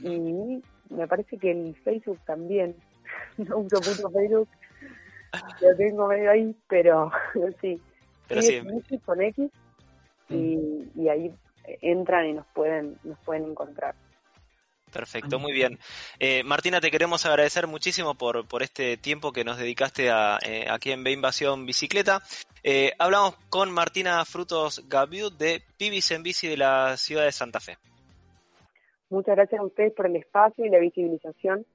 [0.00, 2.74] Y me parece que el Facebook también.
[3.38, 4.48] no uso mucho Facebook.
[5.60, 7.10] Lo tengo medio ahí, pero
[7.60, 7.80] sí.
[8.28, 8.62] Pero sí.
[9.04, 9.50] con X
[10.28, 11.34] y, y ahí
[11.80, 13.94] entran y nos pueden, nos pueden encontrar.
[14.92, 15.78] Perfecto, muy bien.
[16.18, 20.66] Eh, Martina, te queremos agradecer muchísimo por, por este tiempo que nos dedicaste a, eh,
[20.68, 22.22] aquí en B Invasión Bicicleta.
[22.62, 27.58] Eh, hablamos con Martina Frutos Gaviu de Pibis en Bici de la ciudad de Santa
[27.58, 27.78] Fe.
[29.12, 31.66] Muchas gracias a ustedes por el espacio y la visibilización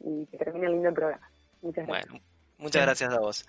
[0.00, 1.30] y que termine el lindo programa.
[1.62, 2.10] Muchas gracias.
[2.10, 2.24] Bueno,
[2.58, 3.46] muchas gracias a vos.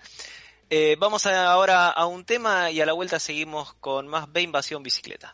[0.69, 4.83] Eh, vamos ahora a un tema y a la vuelta seguimos con más B Invasión
[4.83, 5.33] Bicicleta.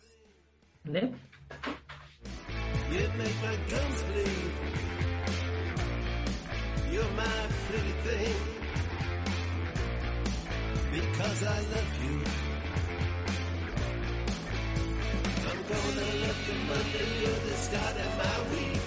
[11.71, 11.90] look
[16.51, 18.81] at Monday, you're the start of my week.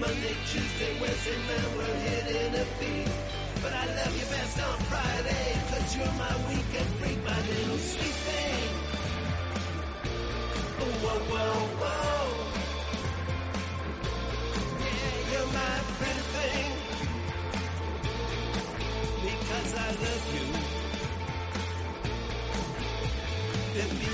[0.00, 3.10] Monday, Tuesday, Wednesday, man, we're hitting a beat.
[3.62, 8.16] But I love you best on Friday, cause you're my weekend freak, my little sweet
[8.26, 8.68] thing.
[10.82, 12.20] Oh, whoa, whoa, whoa.
[14.82, 16.70] Yeah, you're my pretty thing.
[19.22, 20.61] Because I love you.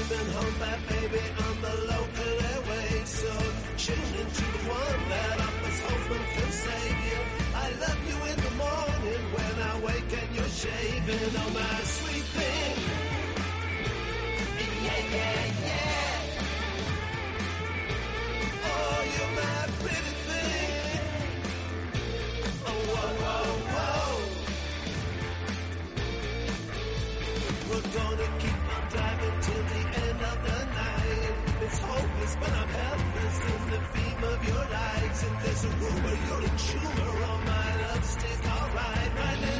[0.08, 3.32] Been home by baby on the local airways, so
[3.76, 7.20] tune into the one that offers hope and can save you.
[7.54, 11.36] I love you in the morning when I wake and you're shaving.
[11.36, 12.76] Oh my sweet thing.
[14.86, 16.16] Yeah, yeah, yeah.
[18.64, 21.00] Oh, you're my pretty thing.
[22.66, 23.44] Oh, whoa, whoa,
[23.74, 24.12] whoa.
[27.68, 28.57] We're gonna keep
[32.28, 35.22] Hopeless, but I'm helpless in the beam of your lights.
[35.24, 38.40] And there's a rumor you're a tumor on my love stick.
[38.46, 39.57] Alright, my little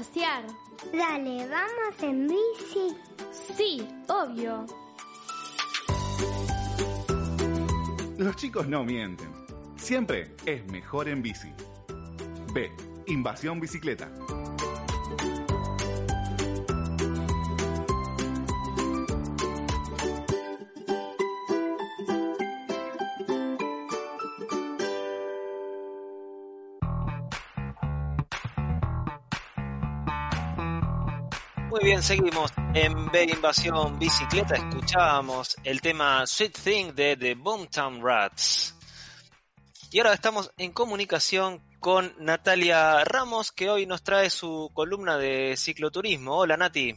[0.00, 0.44] pasear.
[0.92, 2.96] Dale, vamos en bici.
[3.30, 4.64] Sí, obvio.
[8.16, 9.28] Los chicos no mienten.
[9.76, 11.52] Siempre es mejor en bici.
[12.54, 12.70] B.
[13.08, 14.10] Invasión bicicleta.
[32.02, 34.54] Seguimos en B Invasión Bicicleta.
[34.54, 38.74] Escuchábamos el tema Sweet Thing de The Boomtown Rats.
[39.92, 45.56] Y ahora estamos en comunicación con Natalia Ramos, que hoy nos trae su columna de
[45.56, 46.38] cicloturismo.
[46.38, 46.94] Hola, Nati.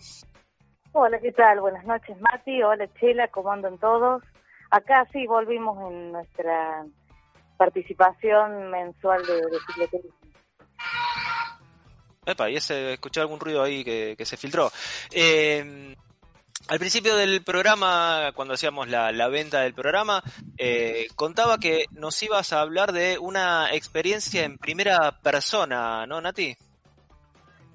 [0.94, 1.60] Hola, ¿qué tal?
[1.60, 2.64] Buenas noches, Mati.
[2.64, 4.24] Hola, Chela, ¿cómo andan todos?
[4.72, 6.86] Acá sí volvimos en nuestra
[7.58, 10.23] participación mensual de cicloturismo.
[12.26, 14.72] Epa, y escuché algún ruido ahí que, se filtró.
[15.12, 15.96] Eh,
[16.70, 20.24] al principio del programa, cuando hacíamos la, la venta del programa,
[20.58, 26.56] eh, contaba que nos ibas a hablar de una experiencia en primera persona, ¿no, Nati?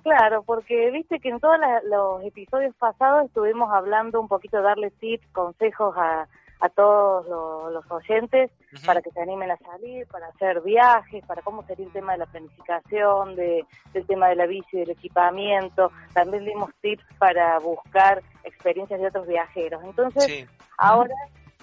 [0.02, 5.26] Claro, porque viste que en todos los episodios pasados estuvimos hablando un poquito, darle tips,
[5.32, 6.26] consejos a,
[6.60, 8.50] a todos lo- los oyentes
[8.84, 12.18] para que se animen a salir, para hacer viajes, para cómo sería el tema de
[12.18, 15.90] la planificación, de, del tema de la bici, del equipamiento.
[16.14, 19.82] También dimos tips para buscar experiencias de otros viajeros.
[19.84, 20.46] Entonces, Sí.
[20.80, 21.14] Ahora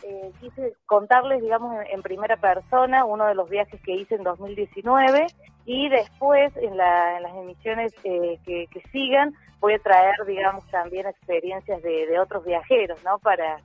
[0.04, 4.24] eh, quise contarles, digamos, en, en primera persona uno de los viajes que hice en
[4.24, 5.26] 2019
[5.66, 10.66] y después en, la- en las emisiones eh, que, que sigan voy a traer, digamos,
[10.70, 13.18] también experiencias de, de otros viajeros, ¿no?
[13.20, 13.60] Para,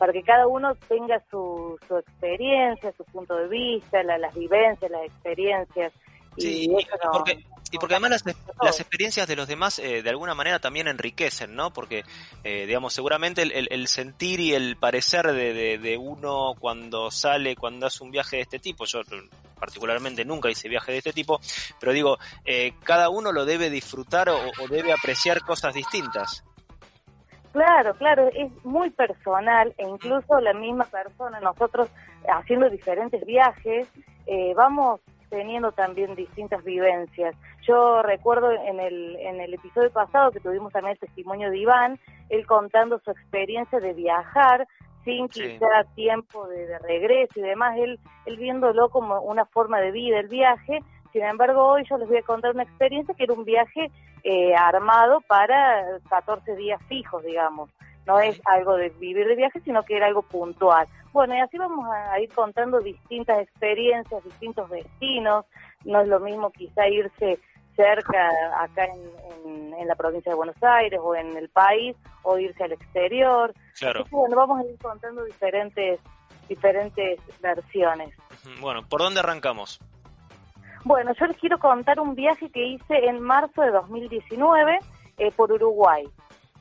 [0.00, 4.90] para que cada uno tenga su, su experiencia, su punto de vista, la- las vivencias,
[4.90, 5.92] las experiencias.
[6.38, 9.78] Sí, y y eso no- porque, y porque además las, las experiencias de los demás
[9.78, 11.70] eh, de alguna manera también enriquecen, ¿no?
[11.72, 12.04] Porque,
[12.44, 17.10] eh, digamos, seguramente el, el- el sentir y el parecer de, de- de uno cuando
[17.10, 19.00] sale, cuando hace un viaje de este tipo, yo
[19.58, 21.38] particularmente nunca hice viaje de este tipo,
[21.78, 26.42] pero digo, eh, cada uno lo debe disfrutar o, o debe apreciar cosas distintas.
[27.52, 31.90] Claro, claro, es muy personal e incluso la misma persona, nosotros
[32.28, 33.88] haciendo diferentes viajes,
[34.26, 37.34] eh, vamos teniendo también distintas vivencias.
[37.66, 41.98] Yo recuerdo en el, en el episodio pasado que tuvimos también el testimonio de Iván,
[42.28, 44.66] él contando su experiencia de viajar
[45.04, 45.40] sin Sí.
[45.42, 50.20] quizá tiempo de, de regreso y demás, él, él viéndolo como una forma de vida,
[50.20, 50.80] el viaje.
[51.12, 53.90] Sin embargo, hoy yo les voy a contar una experiencia que era un viaje
[54.24, 57.70] eh, armado para 14 días fijos, digamos.
[58.06, 60.88] No es algo de vivir de viaje, sino que era algo puntual.
[61.12, 65.44] Bueno, y así vamos a, ir contando distintas experiencias, distintos destinos.
[65.84, 67.38] No es lo mismo quizá irse
[67.76, 69.00] cerca, acá en,
[69.46, 73.52] en- en la provincia de Buenos Aires o en el país, o irse al exterior.
[73.78, 74.00] Claro.
[74.00, 76.00] Así que, bueno, vamos a ir contando diferentes,
[76.48, 78.14] diferentes versiones.
[78.60, 79.80] Bueno, ¿por dónde arrancamos?
[80.84, 84.78] Bueno, yo les quiero contar un viaje que hice en marzo de 2019
[85.18, 86.04] eh, por Uruguay.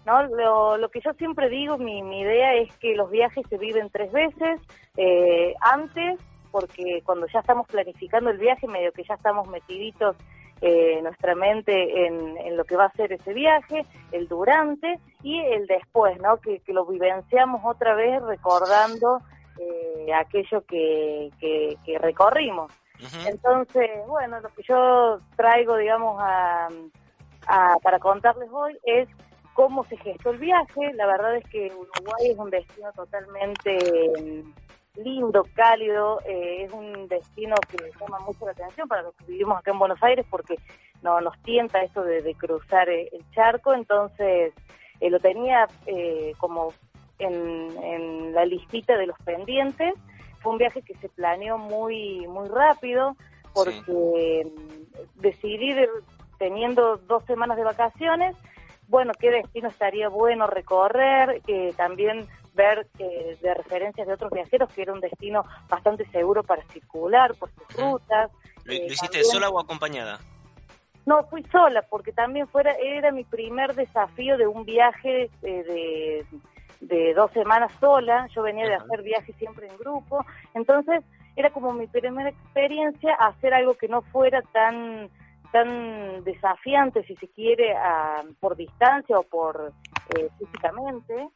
[0.05, 0.23] ¿no?
[0.23, 3.89] Lo, lo que yo siempre digo, mi, mi idea es que los viajes se viven
[3.89, 4.59] tres veces.
[4.97, 6.19] eh, antes,
[6.51, 10.15] porque cuando ya estamos planificando el viaje, medio que ya estamos metiditos
[10.61, 15.39] eh, nuestra mente en, en lo que va a ser ese viaje, el durante y
[15.39, 16.37] el después, ¿no?
[16.37, 19.21] Que, que lo vivenciamos otra vez recordando
[19.59, 22.71] eh, aquello que, que, que recorrimos.
[23.25, 26.67] Entonces, bueno, lo que yo traigo, digamos, a,
[27.47, 29.07] a- para contarles hoy es
[29.53, 30.93] cómo se gestó el viaje.
[30.93, 34.43] La verdad es que Uruguay es un destino totalmente
[34.95, 39.57] lindo, cálido, eh, es un destino que llama mucho la atención para los que vivimos
[39.57, 40.55] acá en Buenos Aires porque
[41.01, 44.53] no nos tienta esto de, cruzar eh, el charco, entonces
[44.99, 45.67] eh, lo tenía
[46.37, 46.73] como
[47.19, 49.93] en la listita de los pendientes.
[50.41, 53.15] Fue un viaje que se planeó muy muy rápido
[53.53, 55.89] porque mm, decidí de-
[56.37, 58.35] teniendo dos semanas de vacaciones,
[58.87, 64.69] bueno, qué destino estaría bueno recorrer, que también ver que de referencias de otros viajeros
[64.73, 68.31] que era un destino bastante seguro para circular por sus rutas.
[68.63, 70.19] ¿Lo, Eh, hiciste también- sola o acompañada?
[71.05, 76.25] no, fui sola porque también fuera era mi primer desafío de un viaje eh, de,
[76.79, 78.27] de dos semanas sola.
[78.33, 80.25] Yo venía de hacer viajes siempre en grupo.
[80.53, 81.03] Entonces
[81.35, 85.09] era como mi primera experiencia hacer algo que no fuera tan
[85.51, 89.71] tan desafiante, si se quiere, a- por distancia o por
[90.15, 91.27] eh, físicamente.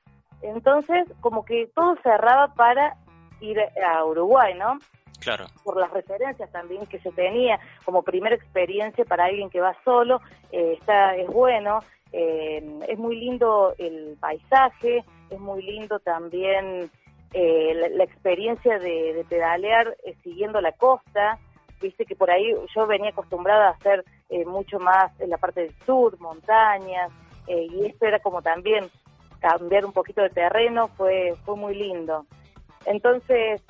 [0.43, 2.95] Entonces, como que todo cerraba para
[3.41, 4.77] ir a Uruguay, ¿no?
[5.19, 5.45] Claro.
[5.63, 10.19] por las referencias también que se tenía como primera experiencia para alguien que va solo,
[10.51, 11.79] eh, está es bueno,
[12.11, 16.89] eh, es muy lindo el paisaje, es muy lindo también
[17.33, 21.39] eh, la, experiencia de, pedalear eh, siguiendo la costa,
[21.81, 25.61] viste que por ahí yo venía acostumbrada a hacer eh, mucho más en la parte
[25.61, 27.11] del sur, montañas,
[27.47, 28.87] eh, y esto era como también
[29.39, 32.25] cambiar un poquito de terreno, fue, fue muy lindo.
[32.85, 33.61] Entonces,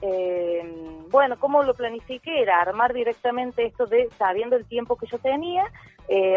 [1.12, 2.42] bueno, ¿cómo lo planifiqué?
[2.42, 5.64] Era armar directamente esto de, sabiendo el tiempo que yo tenía,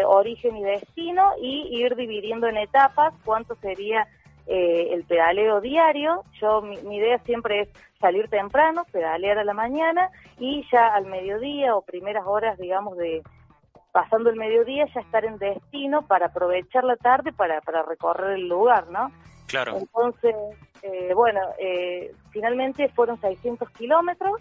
[0.05, 4.07] origen y destino, y ir dividiendo en etapas cuánto sería
[4.47, 6.23] eh, el pedaleo diario.
[6.39, 7.69] Yo, mi, mi idea siempre es
[7.99, 13.23] salir temprano, pedalear a la mañana, y ya al mediodía o primeras horas, digamos, de
[13.91, 18.47] pasando el mediodía, ya estar en destino para aprovechar la tarde para, para recorrer el
[18.47, 19.11] lugar, ¿no?
[19.47, 19.77] Claro.
[19.77, 20.35] Entonces,
[20.83, 24.39] eh, bueno, eh, finalmente fueron 600 kilómetros,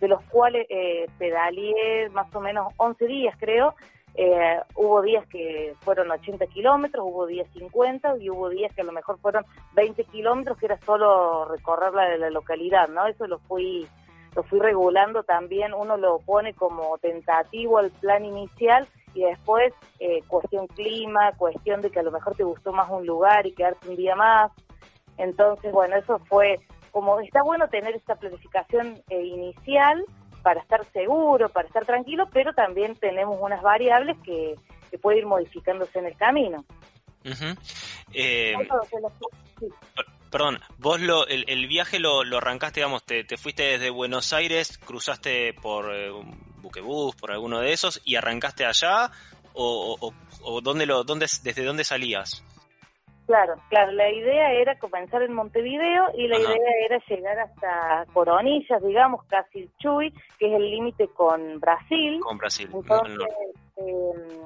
[0.00, 3.74] de los cuales eh, pedaleé más o menos 11 días, creo.
[4.16, 8.84] Eh, hubo días que fueron 80 kilómetros, hubo días 50 y hubo días que a
[8.84, 9.44] lo mejor fueron
[9.74, 13.06] 20 kilómetros, que era solo recorrer la la localidad, ¿no?
[13.06, 13.88] Eso lo fui
[14.34, 20.22] lo fui regulando también, uno lo pone como tentativo al plan inicial y después eh,
[20.26, 23.88] cuestión clima, cuestión de que a lo mejor te gustó más un lugar y quedarte
[23.88, 24.50] un día más.
[25.18, 26.58] Entonces, bueno, eso fue
[26.90, 30.04] como está bueno tener esta planificación eh, inicial
[30.44, 34.54] para estar seguro, para estar tranquilo, pero también tenemos unas variables que,
[34.90, 36.64] que puede ir modificándose en el camino.
[38.12, 38.54] Eh,
[39.58, 39.66] sí.
[40.30, 44.34] perdón, vos lo, el, el viaje lo, lo arrancaste, digamos, te, te fuiste desde Buenos
[44.34, 49.10] Aires, cruzaste por eh, un buquebús, por alguno de esos, y arrancaste allá,
[49.54, 52.44] o, o, o dónde lo, dónde, desde dónde salías?
[53.26, 56.44] Claro, claro, la idea era comenzar en Montevideo y la Ajá.
[56.44, 62.20] idea era llegar hasta Coronillas, digamos, casi Chuy, que es el límite con Brasil.
[62.20, 62.68] Con Brasil.
[62.72, 63.24] Entonces, no.
[63.86, 64.42] eh,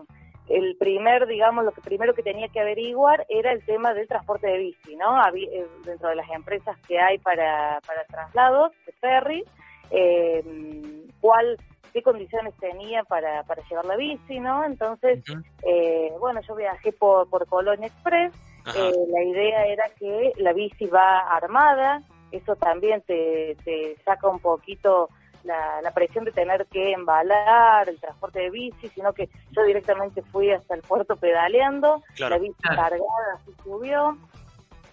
[0.49, 4.47] el primer, digamos, lo que primero que tenía que averiguar era el tema del transporte
[4.47, 5.21] de bici, ¿no?
[5.35, 9.45] Eh, dentro de las empresas que hay para, para traslados de ferry,
[9.91, 11.59] eh, cuál,
[11.93, 14.65] qué condiciones tenía para, para llevar la bici, ¿no?
[14.65, 15.23] Entonces,
[15.65, 18.33] eh, bueno, yo viajé por, por Colonia Express.
[18.75, 22.03] Eh, la idea era que la bici va armada,
[22.33, 25.09] eso también te, te saca un poquito
[25.45, 30.23] la, la presión de tener que embalar el transporte de bici, sino que yo directamente
[30.23, 32.35] fui hasta el puerto pedaleando, Claro.
[32.37, 32.77] la bici Claro.
[32.77, 34.19] cargada, así subió,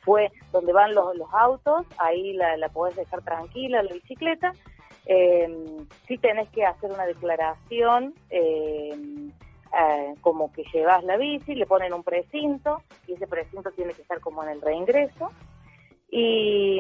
[0.02, 4.54] fue donde van los, los autos, ahí la, la podés dejar tranquila, la bicicleta.
[5.08, 5.48] Eh,
[6.08, 8.96] sí tenés que hacer una declaración eh,
[9.78, 14.02] eh, como que llevas la bici, le ponen un precinto y ese precinto tiene que
[14.02, 15.32] estar como en el reingreso.
[16.10, 16.80] Y,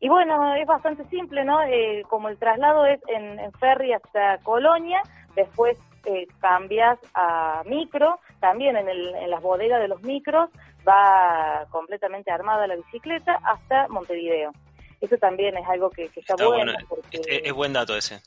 [0.00, 1.62] y bueno, es bastante simple, ¿no?
[1.62, 5.00] Eh, como el traslado es en, en ferry hasta Colonia,
[5.34, 10.50] después eh, cambias a micro, también en, el, en las bodegas de los micros
[10.86, 14.52] va completamente armada la bicicleta hasta Montevideo.
[15.00, 16.72] Eso también es algo que, que está, Está bueno.
[16.72, 17.18] bueno, porque...
[17.18, 18.20] Es, es buen dato ese.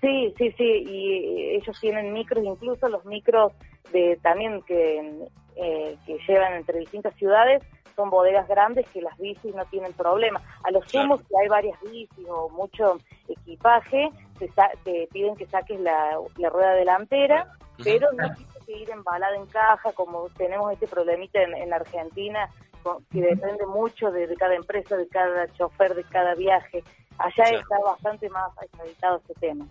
[0.00, 3.52] Sí, sí, sí, y ellos tienen micros, incluso los micros
[3.92, 5.26] de también que,
[5.56, 7.62] eh, que llevan entre distintas ciudades,
[7.96, 10.40] son bodegas grandes que las bicis no tienen problema.
[10.64, 11.08] A los Claro.
[11.08, 12.96] sumos, si hay varias bicis o mucho
[13.28, 17.46] equipaje, te, sa- te piden que saques la, la rueda delantera,
[17.82, 22.48] pero no tiene que ir embalada en caja, como tenemos este problemita en, en Argentina,
[22.82, 26.82] con- que depende mucho de, de cada empresa, de cada chofer, de cada viaje.
[27.18, 27.58] Allá Claro.
[27.58, 29.66] está bastante más estabilizado este tema.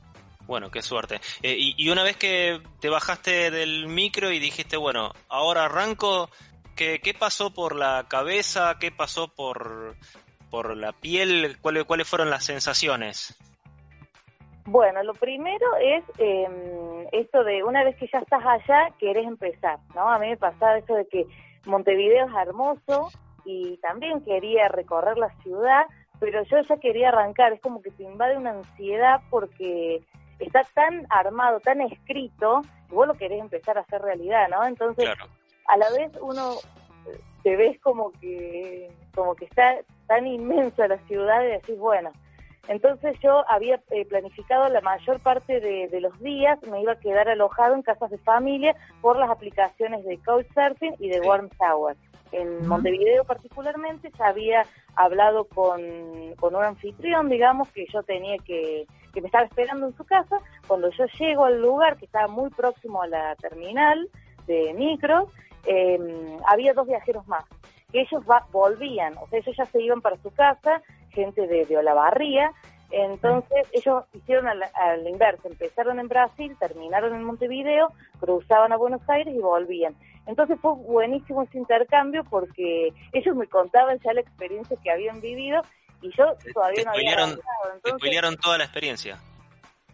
[0.49, 1.21] Bueno, qué suerte.
[1.43, 6.27] Eh, y, una vez que te bajaste del micro y dijiste, bueno, ahora arranco,
[6.75, 8.77] ¿qué, qué pasó por la cabeza?
[8.79, 9.93] ¿Qué pasó por,
[10.49, 11.57] por la piel?
[11.61, 13.37] ¿Cuáles, ¿Cuáles fueron las sensaciones?
[14.65, 16.47] Bueno, lo primero es eh,
[17.11, 20.09] esto de una vez que ya estás allá, querés empezar, ¿no?
[20.09, 21.27] A mí me pasaba eso de que
[21.65, 23.11] Montevideo es hermoso
[23.45, 25.85] y también quería recorrer la ciudad,
[26.19, 30.01] pero yo ya quería arrancar, es como que te invade una ansiedad porque
[30.39, 34.65] está tan armado, tan escrito, y vos lo querés empezar a hacer realidad, ¿no?
[34.65, 35.25] Entonces, Claro.
[35.67, 36.53] a la vez uno
[37.07, 39.75] eh, te ves como que como que está
[40.07, 42.11] tan inmensa la ciudad y decís, bueno,
[42.67, 46.99] entonces yo había eh, planificado la mayor parte de, de los días, me iba a
[46.99, 51.27] quedar alojado en casas de familia por las aplicaciones de Couchsurfing y de Sí.
[51.27, 51.97] Warm Tower.
[52.31, 54.63] En Montevideo particularmente ya había
[54.95, 55.81] hablado con,
[56.39, 60.37] con un anfitrión, digamos, que yo tenía que, que me estaba esperando en su casa.
[60.67, 64.09] Cuando yo llego al lugar, que estaba muy próximo a la terminal
[64.47, 65.29] de micros,
[65.65, 67.43] eh, había dos viajeros más,
[67.91, 70.81] que ellos va- volvían, o sea, ellos ya se iban para su casa,
[71.11, 72.51] gente de, de Olavarría,
[72.91, 77.89] Entonces ellos hicieron a la, a la inversa, empezaron en Brasil, terminaron en Montevideo,
[78.19, 79.93] cruzaban a Buenos Aires y volvían.
[80.25, 85.61] Entonces fue buenísimo ese intercambio porque ellos me contaban ya la experiencia que habían vivido
[86.01, 87.15] y yo todavía no había.
[87.15, 87.23] Te
[87.75, 89.19] Entonces, spoilearon toda la experiencia.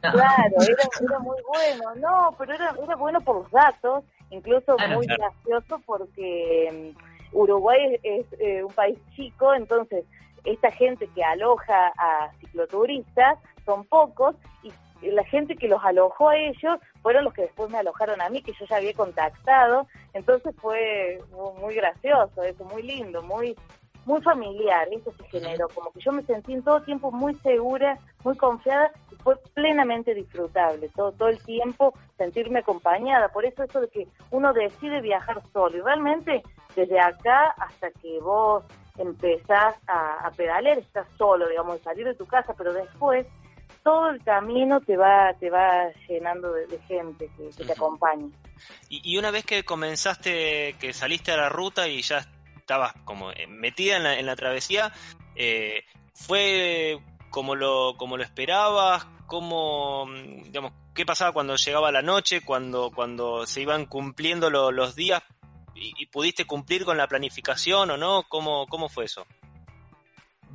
[0.02, 4.96] Claro, era, era muy bueno, no, pero era, era bueno por los datos, incluso Claro,
[4.96, 5.24] muy claro.
[5.24, 6.94] gracioso porque
[7.32, 10.06] mm, Uruguay es, es, eh, un país chico, entonces
[10.44, 14.72] esta gente que aloja a cicloturistas son pocos y
[15.10, 18.42] la gente que los alojó a ellos fueron los que después me alojaron a mí,
[18.44, 23.56] que yo ya había contactado, entonces fue mu- muy gracioso, eso, muy lindo, muy
[24.06, 27.98] muy familiar, eso se generó, como que yo me sentí en todo tiempo muy segura,
[28.24, 33.82] muy confiada y fue plenamente disfrutable, todo, todo el tiempo sentirme acompañada, por eso eso
[33.82, 36.44] de que uno decide viajar solo y realmente
[36.76, 38.64] desde acá hasta que vos
[38.98, 43.26] empezás a, a pedalear estás solo, digamos, salir de tu casa, pero después
[43.84, 48.28] todo el camino te va te va llenando de, de gente que, que te acompaña.
[48.90, 52.26] Y, y una vez que comenzaste, que saliste a la ruta y ya
[52.66, 54.92] estabas como eh, metida en la, en la travesía,
[55.36, 55.84] eh,
[56.16, 56.98] ¿fue
[57.30, 59.06] como lo, como lo esperabas?
[59.28, 64.72] ¿Cómo, mm, digamos, ¿Qué pasaba cuando llegaba la noche, cuando, cuando se iban cumpliendo lo-
[64.72, 65.22] los días
[65.76, 68.24] y, y pudiste cumplir con la planificación o no?
[68.30, 69.26] ¿Cómo, cómo fue eso?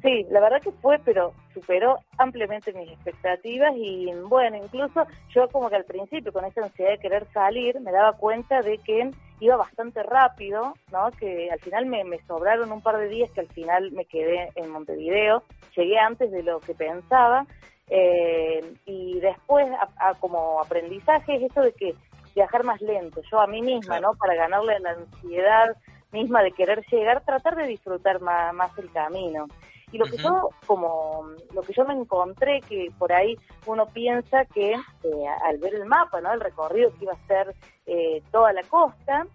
[0.02, 5.68] Sí, la verdad que fue, pero superó ampliamente mis expectativas y bueno, incluso yo como
[5.68, 9.56] que al principio con esa ansiedad de querer salir me daba cuenta de que iba
[9.56, 11.10] bastante rápido, ¿no?
[11.18, 14.50] Que al final me, me sobraron un par de días que al final me quedé
[14.54, 15.42] en Montevideo,
[15.76, 17.46] llegué antes de lo que pensaba
[17.88, 21.94] eh, y después a- a como aprendizaje es esto de que
[22.34, 24.12] viajar más lento, yo a mí misma, Claro.
[24.12, 24.18] ¿no?
[24.18, 25.76] Para ganarle la ansiedad
[26.12, 29.46] misma de querer llegar, tratar de disfrutar más, más el camino.
[29.92, 31.24] Y lo que yo, como,
[31.54, 33.36] lo que yo me encontré, que por ahí
[33.66, 36.32] uno piensa que eh, al ver el mapa, ¿no?
[36.32, 37.54] El recorrido que iba a ser
[37.86, 39.26] eh, toda la costa,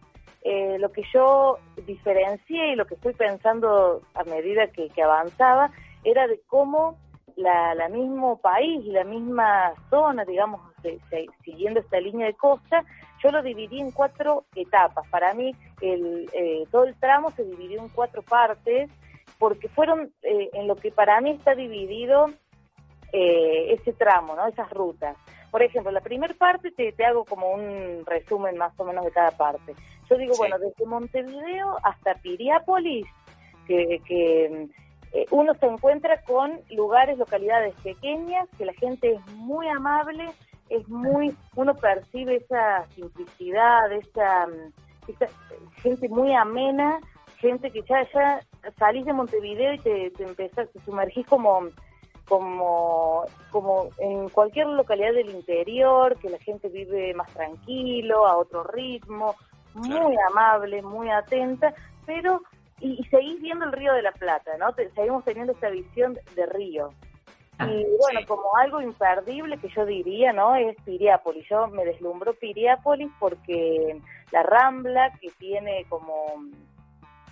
[0.43, 5.72] eh, lo que yo diferencié y lo que fui pensando a medida que, que avanzaba
[6.03, 6.97] era de cómo
[7.36, 12.34] la, la mismo país y la misma zona, digamos, se- se- siguiendo esta línea de
[12.36, 12.84] costa,
[13.24, 15.06] yo lo dividí en cuatro etapas.
[15.10, 18.89] Para mí, el, eh, todo el tramo se dividió en cuatro partes,
[19.40, 22.28] porque fueron eh, en lo que para mí está dividido
[23.12, 24.48] eh, ese tramo, ¿no?
[24.48, 25.18] Esas rutas.
[25.52, 29.12] Por ejemplo, la primera parte te, te hago como un resumen más o menos de
[29.12, 29.74] cada parte.
[30.10, 30.40] Yo digo, Sí.
[30.40, 33.06] bueno, desde Montevideo hasta Piriápolis,
[33.66, 34.68] que, que
[35.14, 40.26] eh, uno se encuentra con lugares, localidades pequeñas, que la gente es muy amable,
[40.70, 44.74] es muy, uno percibe esa simplicidad, esa, mm,
[45.12, 45.28] esa
[45.82, 47.00] gente muy amena,
[47.36, 48.42] gente que ya, ya
[48.78, 51.70] salís de Montevideo y te, te empezás, te sumergís como
[52.28, 58.64] como, como en cualquier localidad del interior, que la gente vive más tranquilo, a otro
[58.64, 59.36] ritmo,
[59.76, 61.72] muy amable, muy atenta,
[62.08, 62.42] pero
[62.80, 64.74] y, y seguís viendo el río de la Plata, ¿no?
[64.74, 66.90] Te- seguimos teniendo esa visión de río.
[67.60, 68.26] Y bueno, Sí.
[68.26, 70.56] como algo imperdible que yo diría, ¿no?
[70.56, 71.48] Es Piriápolis.
[71.48, 76.16] Yo me deslumbró Piriápolis porque la Rambla, que tiene como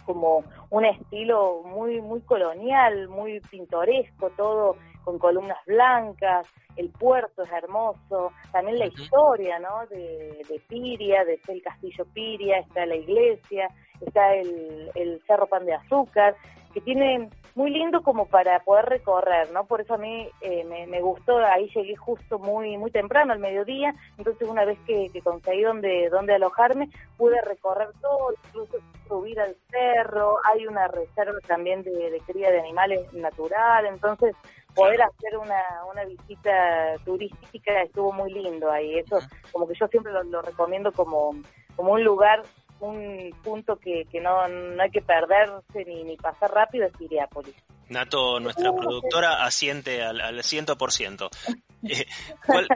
[0.05, 6.47] como un estilo muy muy colonial, muy pintoresco, todo con columnas blancas,
[6.77, 9.85] el puerto es hermoso, también la historia, ¿no?
[9.87, 13.69] De, de Piria, de el castillo Piria, está la iglesia,
[14.01, 16.35] está el, el Cerro Pan de Azúcar,
[16.73, 19.65] que tiene muy lindo como para poder recorrer, ¿no?
[19.65, 23.39] Por eso a mí eh, me, me gustó, ahí llegué justo muy muy temprano, al
[23.39, 28.77] mediodía, entonces una vez que, que conseguí donde, donde alojarme, pude recorrer todo, incluso
[29.07, 34.35] subir al cerro, hay una reserva también de, de cría de animales natural, entonces
[34.73, 39.19] poder hacer una, una visita turística estuvo muy lindo ahí, eso
[39.51, 41.35] como que yo siempre lo, lo recomiendo como,
[41.75, 42.41] como un lugar
[42.83, 47.55] un punto que, que no, no hay que perderse ni, ni pasar rápido es Piriápolis.
[47.89, 51.29] Nato, nuestra productora, asiente al, al 100%.
[51.85, 52.05] Eh,
[52.47, 52.67] ¿cuál-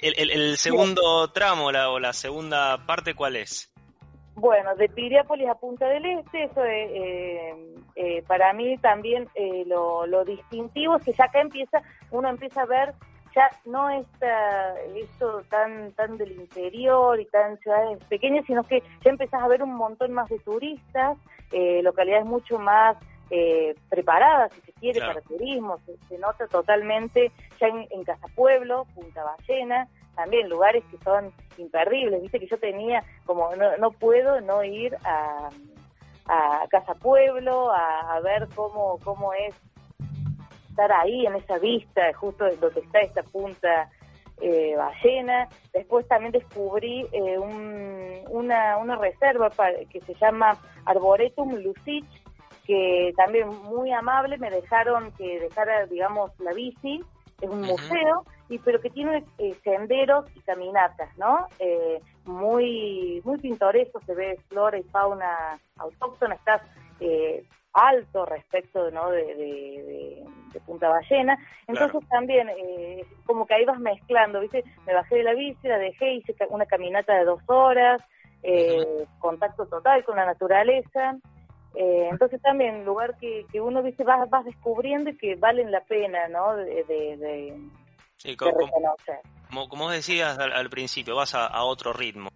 [0.00, 3.72] el, el- el segundo tramo la, o la segunda parte, ¿cuál es?
[4.36, 9.64] Bueno, de Piriápolis a Punta del Este, eso es, eh, eh, para mí también eh,
[9.66, 11.82] lo, lo distintivo es que ya acá empieza,
[12.12, 12.94] uno empieza a ver
[13.34, 19.10] ya no esta, esto tan tan del interior y tan ciudades pequeñas, sino que ya
[19.10, 21.16] empezás a ver un montón más de turistas,
[21.52, 22.96] eh, localidades mucho más
[23.30, 25.14] eh, preparadas, si se quiere, Claro.
[25.14, 30.82] para turismo, se, se nota totalmente ya en, en Casa Pueblo, Punta Ballena, también lugares
[30.90, 35.48] que son imperdibles, viste que yo tenía como no, no puedo no ir a,
[36.26, 39.54] a Casa Pueblo a, a ver cómo cómo es
[40.70, 43.90] estar ahí en esa vista, justo donde está esta punta
[44.40, 45.48] eh, ballena.
[45.72, 49.50] Después también descubrí eh, una, una reserva
[49.90, 52.08] que se llama Arboretum Lucich,
[52.66, 57.02] que también muy amable me dejaron que dejara, digamos, la bici.
[57.40, 61.46] Es un museo, y pero que tiene eh, senderos y caminatas, ¿no?
[61.58, 66.60] Eh, muy muy pintoresco, se ve flora y fauna autóctona, estás
[67.00, 67.42] eh,
[67.72, 69.10] alto respecto ¿no?
[69.10, 70.24] de,
[70.58, 71.38] Punta Ballena.
[71.68, 74.64] Entonces también, eh, como que ahí vas mezclando, ¿viste?
[74.86, 78.02] Me bajé de la bici, la dejé, hice una caminata de dos horas,
[78.42, 81.16] eh, contacto total con la naturaleza.
[81.76, 84.02] Eh, entonces también, lugar que, que uno, ¿viste?
[84.02, 86.56] Vas, vas descubriendo y que valen la pena, ¿no?
[86.56, 87.56] De, de,
[88.24, 89.20] reconocer.
[89.48, 92.30] Como, como decías al, principio, vas a, otro ritmo.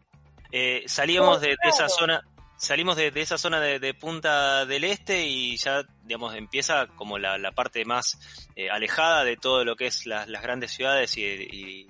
[0.87, 2.23] salíamos de, esa zona
[2.65, 7.85] salimos de, esa zona de, Punta del Este y ya, digamos, empieza como la, parte
[7.85, 8.19] más
[8.57, 11.89] eh, alejada de todo lo que es las grandes ciudades y,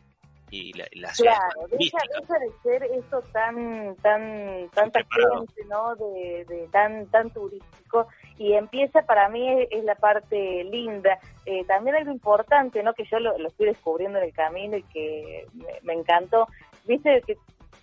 [0.50, 1.98] y, la, las claro, deja,
[2.38, 5.96] de ser eso tan, tan, tanta gente, ¿no?
[5.96, 8.06] De, tan, tan turístico
[8.38, 11.18] y empieza para mí es, la parte linda.
[11.46, 12.94] Eh, también algo importante, ¿no?
[12.94, 16.46] Que yo lo, lo, estoy descubriendo en el camino y que me, me encantó.
[16.84, 17.36] Viste que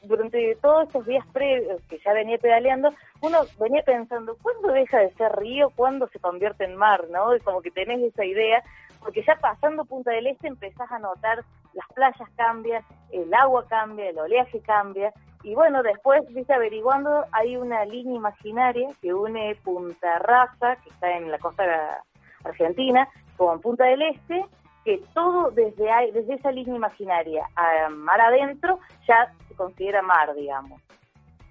[0.04, 5.14] durante todos estos días previos que ya venía pedaleando, uno venía pensando, ¿cuándo deja de
[5.14, 5.72] ser río?
[5.76, 7.06] ¿Cuándo se convierte en mar?
[7.10, 7.36] ¿no?
[7.36, 8.64] Y como que tenés esa idea,
[9.00, 11.44] porque ya pasando Punta del Este empezás a notar
[11.74, 17.58] las playas cambian, el agua cambia, el oleaje cambia, y bueno, después, viste, averiguando, hay
[17.58, 22.04] una línea imaginaria que une Punta Raza, que está en la costa
[22.44, 24.46] argentina, con Punta del Este,
[24.86, 29.32] que todo desde, ahí, desde esa línea imaginaria a mar adentro ya
[29.62, 30.82] considera mar, digamos.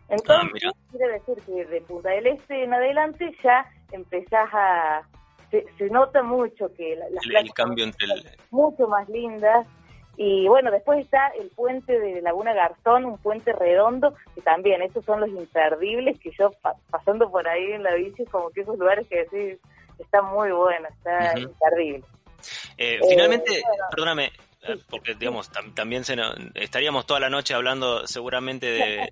[0.09, 5.03] Entonces, ah, quiere decir que de Punta del Este en adelante ya empezás a...
[5.51, 8.25] Se, nota mucho que las el, cambio entre el...
[8.51, 9.67] mucho más lindas.
[10.17, 15.05] Y bueno, después está el puente de Laguna Garzón, un puente redondo, que también, esos
[15.05, 16.51] son los imperdibles, que yo
[16.91, 19.59] pasando por ahí en la bici, como que esos lugares que decís,
[19.99, 22.05] está muy bueno, está imperdible.
[22.77, 24.31] Eh, finalmente, perdóname,
[24.89, 26.17] porque digamos también se
[26.55, 28.67] estaríamos toda la noche hablando seguramente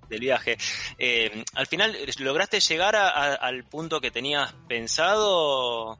[0.07, 0.57] del viaje.
[0.97, 5.97] Eh, al final, ¿lograste llegar al punto que tenías pensado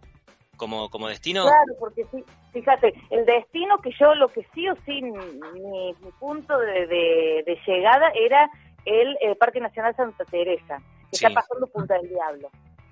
[0.56, 1.44] como, como destino?
[1.44, 2.06] Claro, porque
[2.54, 8.50] fíjate, el destino que yo, lo que sí o sí, mi, punto de, llegada era
[8.86, 10.78] el, Parque Nacional Santa Teresa,
[11.10, 12.50] que está pasando Punta del Diablo.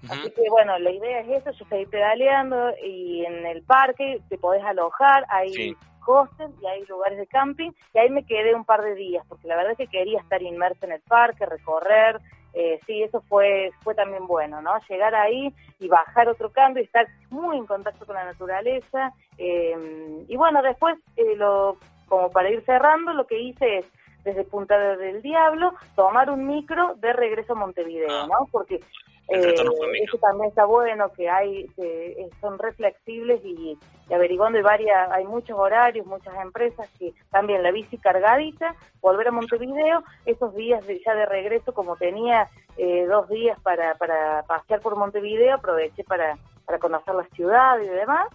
[0.10, 4.38] Así que bueno, la idea es eso, yo estoy pedaleando y en el parque te
[4.38, 5.76] podés alojar, hay
[6.08, 9.48] hostels y hay lugares de camping y ahí me quedé un par de días porque
[9.48, 12.20] la verdad es que quería estar inmersa en el parque, recorrer,
[12.54, 14.72] eh, sí, eso fue, fue también bueno, ¿no?
[14.90, 19.14] Llegar ahí y bajar otro cambio y estar muy en contacto con la naturaleza.
[19.38, 21.78] Em, y bueno, después, eh, lo,
[22.08, 23.86] como para ir cerrando, lo que hice es
[24.24, 28.28] desde Punta del Diablo, tomar un micro de regreso a Montevideo, ah.
[28.28, 28.48] ¿no?
[28.52, 28.82] Porque
[29.30, 29.56] eh,
[30.04, 33.78] eso también está bueno, que hay que son reflexibles y,
[34.10, 39.32] averiguando hay varias, hay muchos horarios, muchas empresas que también la bici cargadita, volver a
[39.32, 42.48] Montevideo, esos días de, ya de regreso, como tenía
[42.78, 47.88] eh, dos días para, para pasear por Montevideo, aproveché para, para conocer la ciudad y
[47.88, 48.30] demás,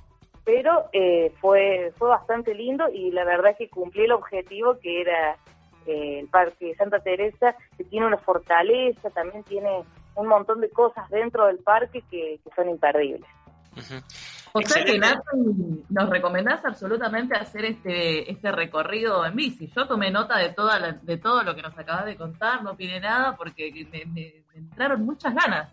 [0.45, 5.01] pero eh, fue, fue bastante lindo y la verdad es que cumplí el objetivo que
[5.01, 5.37] era
[5.87, 9.85] eh, el Parque Santa Teresa, que tiene una fortaleza, también tiene
[10.15, 13.29] un montón de cosas dentro del parque que, son imperdibles.
[14.55, 15.23] O sea que Nati,
[15.89, 19.73] nos recomendás absolutamente hacer este este recorrido en bici.
[19.75, 23.01] Yo tomé nota de toda de todo lo que nos acabas de contar, no pide
[23.01, 25.73] nada porque me, entraron muchas ganas.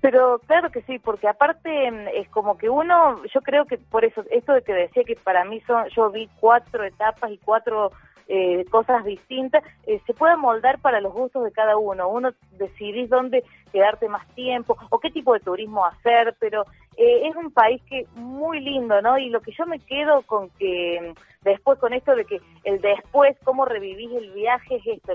[0.00, 4.04] Pero claro que sí, porque aparte mm, es como que uno, yo creo que por
[4.04, 7.92] eso, esto de que decía que para mí son, yo vi cuatro etapas y cuatro
[8.28, 12.08] eh, cosas distintas, eh, se puede moldar para los gustos de cada uno.
[12.08, 16.64] Uno decidís dónde quedarte más tiempo o qué tipo de turismo hacer, pero
[16.96, 19.18] eh, es un país que muy lindo, ¿no?
[19.18, 23.36] Y lo que yo me quedo con que después con esto de que el después,
[23.44, 25.14] cómo revivís el viaje, es esto,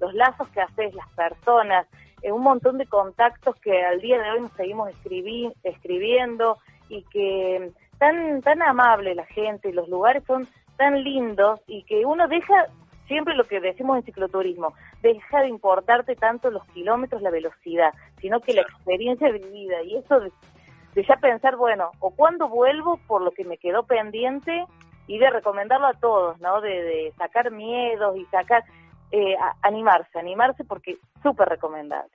[0.00, 1.86] los lazos que haces, las personas,
[2.22, 4.90] un montón de contactos que al día de hoy nos seguimos
[5.62, 11.82] escribiendo y que mm, tan tan amable la gente, los lugares son tan lindos y
[11.82, 12.68] que uno deja,
[13.06, 14.72] siempre lo que decimos en cicloturismo,
[15.02, 19.82] deja de importarte tanto los kilómetros, la velocidad, sino que la experiencia vivida.
[19.82, 20.32] Y eso de,
[21.04, 24.64] ya pensar, bueno, o cuando vuelvo por lo que me quedó pendiente
[25.06, 26.60] y de recomendarlo a todos, ¿no?
[26.60, 28.64] De, sacar miedos y sacar,
[29.10, 32.10] eh, animarse, animarse porque súper recomendable.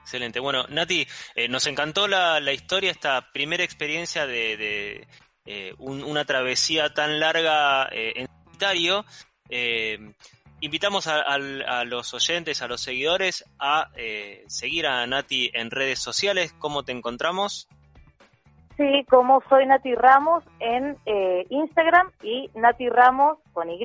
[0.00, 0.40] Excelente.
[0.40, 5.08] Bueno, Nati, eh, nos encantó la, la, historia, esta primera experiencia de, de
[5.50, 9.06] eh, un, una travesía tan larga eh, en solitario.
[10.60, 13.88] invitamos a, a, a, los oyentes, a los seguidores, a
[14.46, 16.52] seguir a Nati en redes sociales.
[16.58, 17.66] ¿Cómo te encontramos?
[18.76, 20.98] Sí, como soy Nati Ramos en
[21.48, 23.82] Instagram y Nati Ramos con Y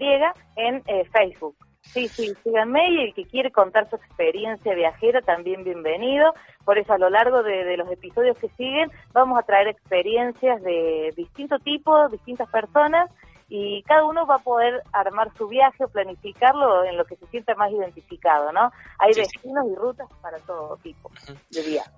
[0.57, 0.83] en
[1.13, 1.55] Facebook.
[1.83, 6.33] Sí, sí, síganme y el que quiere contar su experiencia viajera también bienvenido.
[6.65, 10.61] Por eso a lo largo de, de, los episodios que siguen vamos a traer experiencias
[10.63, 13.09] de distinto tipo, distintas personas
[13.49, 17.27] y cada uno va a poder armar su viaje o planificarlo en lo que se
[17.27, 18.71] sienta más identificado, ¿no?
[18.97, 19.73] Hay sí, destinos sí.
[19.73, 21.11] y rutas para todo tipo
[21.51, 21.91] de viaje.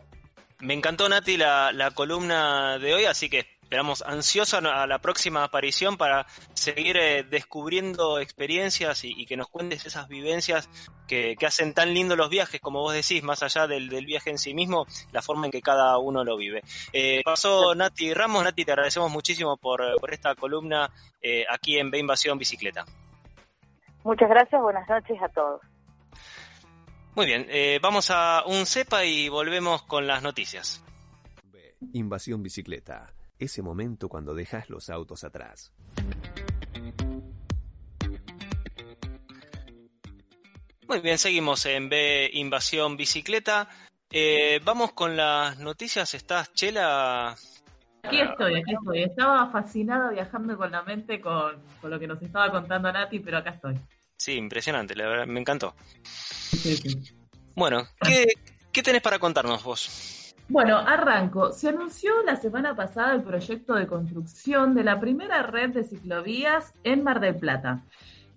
[0.60, 5.44] Me encantó, Nati, la, la columna de hoy, así que esperamos ansioso a la próxima
[5.44, 10.70] aparición para seguir eh, descubriendo experiencias y, y, que nos cuentes esas vivencias
[11.08, 14.30] que, que, hacen tan lindo los viajes, como vos decís, más allá del, del, viaje
[14.30, 16.62] en sí mismo, la forma en que cada uno lo vive.
[16.94, 21.90] Eh, pasó Nati Ramos, Nati, te agradecemos muchísimo por, por esta columna eh, aquí en
[21.90, 22.86] B Invasión Bicicleta.
[24.04, 25.60] Muchas gracias, buenas noches a todos.
[27.16, 30.84] Muy bien, eh, vamos a un cepa y volvemos con las noticias.
[31.94, 35.74] Invasión Bicicleta ese momento cuando dejas los autos atrás.
[40.88, 43.68] Muy bien, seguimos en B Invasión Bicicleta.
[44.12, 46.14] Eh, vamos con las noticias.
[46.14, 47.36] ¿Estás, Chela?
[48.04, 49.04] Aquí estoy, aquí estoy.
[49.04, 53.40] Estaba fascinada viajando con la mente con, con lo que nos estaba contando Nati, pero
[53.40, 53.80] acá estoy.
[54.18, 55.76] Sí, impresionante, la verdad, me encantó.
[56.04, 57.16] Sí, sí.
[57.56, 58.28] Bueno, ¿qué,
[58.72, 60.25] ¿qué tenés para contarnos vos?
[60.48, 61.52] Bueno, arranco.
[61.52, 66.72] Se anunció la semana pasada el proyecto de construcción de la primera red de ciclovías
[66.84, 67.82] en Mar del Plata.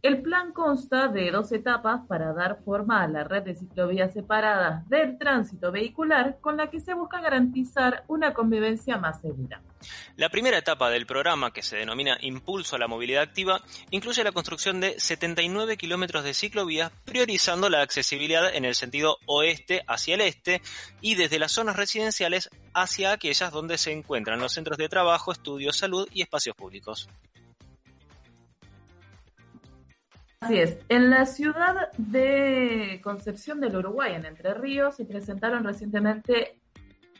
[0.01, 4.89] El plan consta de dos etapas para dar forma a la red de ciclovías separadas
[4.89, 9.61] del tránsito vehicular con la que se busca garantizar una convivencia más segura.
[10.15, 14.31] La primera etapa del programa, que se denomina Impulso a la Movilidad Activa, incluye la
[14.31, 20.21] construcción de 79 kilómetros de ciclovías, priorizando la accesibilidad en el sentido oeste hacia el
[20.21, 20.63] este
[21.01, 25.77] y desde las zonas residenciales hacia aquellas donde se encuentran los centros de trabajo, estudios,
[25.77, 27.09] salud y espacios públicos.
[30.41, 30.79] Así es.
[30.89, 36.61] En la ciudad de Concepción del Uruguay, en Entre Ríos, se presentaron recientemente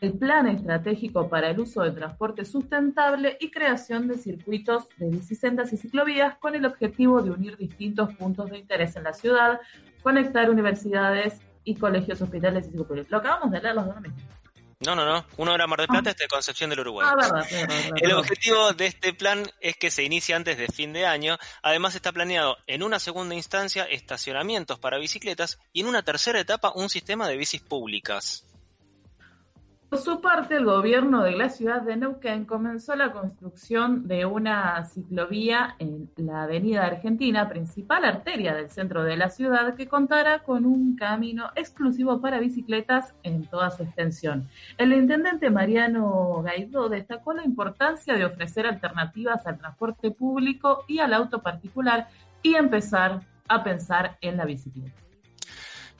[0.01, 5.73] el Plan Estratégico para el Uso del Transporte Sustentable y creación de circuitos de bicisendas
[5.73, 9.61] y ciclovías con el objetivo de unir distintos puntos de interés en la ciudad,
[10.03, 13.11] conectar universidades y colegios, hospitales y psicopúblicos.
[13.11, 13.97] Lo acabamos de leer los dos
[14.81, 15.27] no, no, no.
[15.37, 16.13] Uno era Mar del Plata, ah.
[16.13, 17.07] este de Concepción del Uruguay.
[17.11, 20.69] Ah, verdad, verdad, verdad, El objetivo de este plan es que se inicie antes de
[20.69, 21.37] fin de año.
[21.63, 26.73] Además está planeado en una segunda instancia estacionamientos para bicicletas y en una tercera etapa
[26.75, 28.45] un sistema de bicis públicas.
[29.89, 34.85] Por su parte, el gobierno de la ciudad de Neuquén comenzó la construcción de una
[34.85, 40.67] ciclovía en la avenida Argentina, principal arteria del centro de la ciudad, que contará con
[40.67, 44.47] un camino exclusivo para bicicletas en toda su extensión.
[44.77, 51.15] El intendente Mariano Gaidó destacó la importancia de ofrecer alternativas al transporte público y al
[51.15, 52.09] auto particular
[52.43, 55.08] y empezar a pensar en la bicicleta.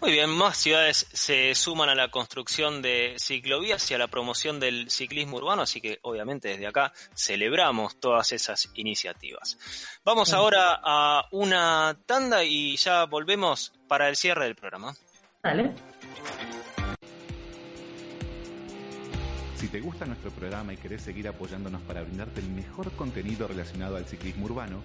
[0.01, 4.61] Muy bien, más ciudades se suman a la construcción de ciclovías y a la promoción
[4.61, 9.59] del ciclismo urbano, así que obviamente desde acá celebramos todas esas iniciativas.
[10.05, 14.95] Vamos ahora a una tanda y ya volvemos para el cierre del programa.
[15.43, 15.75] Dale.
[19.57, 23.97] Si te gusta nuestro programa y querés seguir apoyándonos para brindarte el mejor contenido relacionado
[23.97, 24.85] al ciclismo urbano,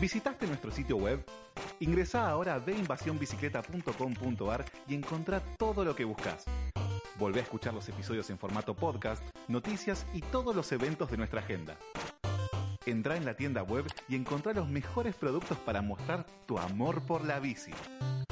[0.00, 1.24] ¿Visitaste nuestro sitio web?
[1.80, 6.44] Ingresa ahora a deinvasionbicicleta.com.ar y encontrá todo lo que buscas.
[7.18, 11.40] Volvé a escuchar los episodios en formato podcast, noticias y todos los eventos de nuestra
[11.40, 11.76] agenda.
[12.86, 17.24] Entra en la tienda web y encontrá los mejores productos para mostrar tu amor por
[17.24, 17.72] la bici.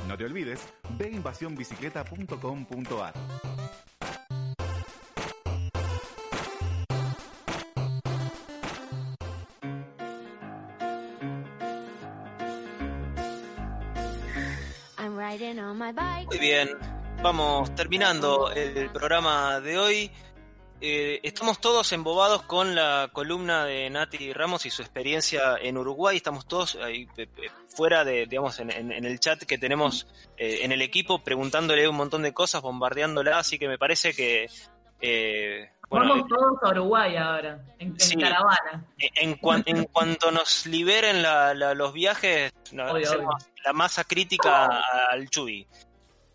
[0.07, 3.15] No te olvides, veinvasionbicicleta.com.ar.
[15.77, 16.71] Muy bien,
[17.23, 20.11] vamos terminando el programa de hoy.
[20.81, 26.17] Eh, estamos todos embobados con la columna de Nati Ramos y su experiencia en Uruguay.
[26.17, 27.07] Estamos todos ahí
[27.69, 30.07] fuera de, digamos, en, el chat que tenemos
[30.39, 33.39] eh, en el equipo, preguntándole un montón de cosas, bombardeándola.
[33.39, 34.49] Así que me parece que.
[35.87, 38.85] Eh, Vamos todos a Uruguay ahora, en, caravana.
[38.99, 45.67] En, en, cuanto nos liberen los viajes, la masa crítica al Chuy.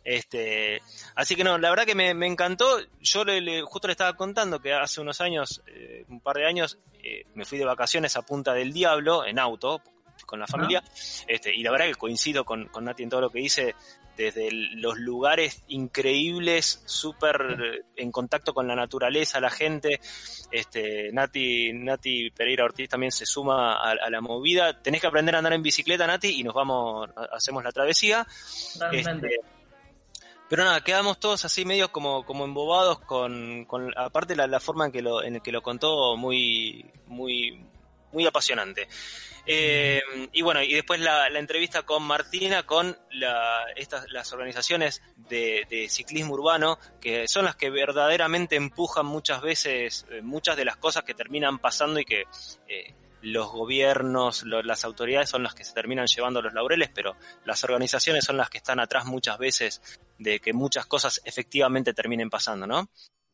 [0.04, 0.82] Este,
[1.16, 2.80] así que no, la verdad que me, encantó.
[3.02, 6.80] Yo le, justo le estaba contando que hace unos años, eh, un par de años,
[7.04, 9.82] eh, me fui de vacaciones a Punta del Diablo en auto
[10.26, 10.82] con la familia.
[11.28, 13.76] Este, y la verdad que coincido con, con Nati en todo lo que dice,
[14.16, 20.00] desde los lugares increíbles, súper en contacto con la naturaleza, la gente.
[20.52, 24.82] Este, Nati, Nati Pereira Ortiz también se suma a, la movida.
[24.82, 28.28] Tenés que aprender a andar en bicicleta, Nati, y nos vamos, hacemos la travesía.
[30.50, 34.86] Pero nada, quedamos todos así medios como, como embobados con, con aparte la, la forma
[34.86, 37.66] en que lo, en que lo contó muy, muy,
[38.12, 38.90] muy apasionante.
[39.46, 45.66] Eh, y bueno, y después la, entrevista con Martina, con la, estas, las organizaciones de,
[45.70, 50.78] de, ciclismo urbano, que son las que verdaderamente empujan muchas veces eh, muchas de las
[50.78, 52.26] cosas que terminan pasando y que
[52.68, 57.16] eh, los gobiernos, las autoridades son las que se terminan llevando los laureles, pero
[57.46, 59.82] las organizaciones son las que están atrás muchas veces
[60.18, 62.90] de que muchas cosas efectivamente terminen pasando, ¿no?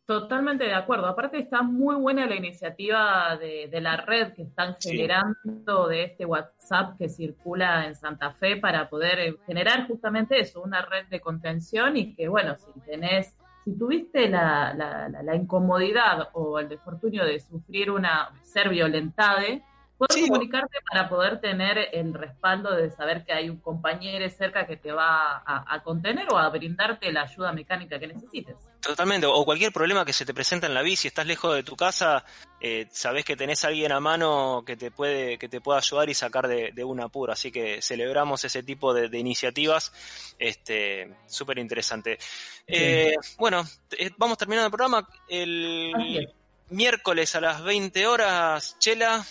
[0.07, 1.05] Totalmente de acuerdo.
[1.05, 6.97] Aparte está muy buena la iniciativa de, la red que están generando de este WhatsApp
[6.97, 11.97] que circula en Santa Fe para poder eh, generar justamente eso, una red de contención
[11.97, 13.35] y que, bueno, si tenés,
[13.65, 19.61] si tuviste la, la, la, incomodidad o el defortunio de sufrir una, ser violentade,
[19.97, 24.77] Puedes comunicarte para poder tener el respaldo de saber que hay un compañero cerca que
[24.77, 28.57] te va a, contener o a brindarte la ayuda mecánica que necesites.
[28.81, 31.75] Totalmente, o cualquier problema que se te presenta en la bici, estás lejos de tu
[31.75, 32.23] casa,
[32.61, 36.09] eh, sabes que tenés a alguien a mano que te puede, que te pueda ayudar
[36.09, 37.33] y sacar de, un apuro.
[37.33, 39.91] Así que celebramos ese tipo de, iniciativas,
[40.37, 42.19] este, súper interesante.
[42.67, 43.65] Eh, bueno,
[43.97, 45.07] eh, vamos terminando el programa.
[45.27, 46.33] El
[46.69, 49.25] miércoles a las 20 horas, Chela,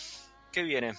[0.57, 0.95] ¿Qué viene?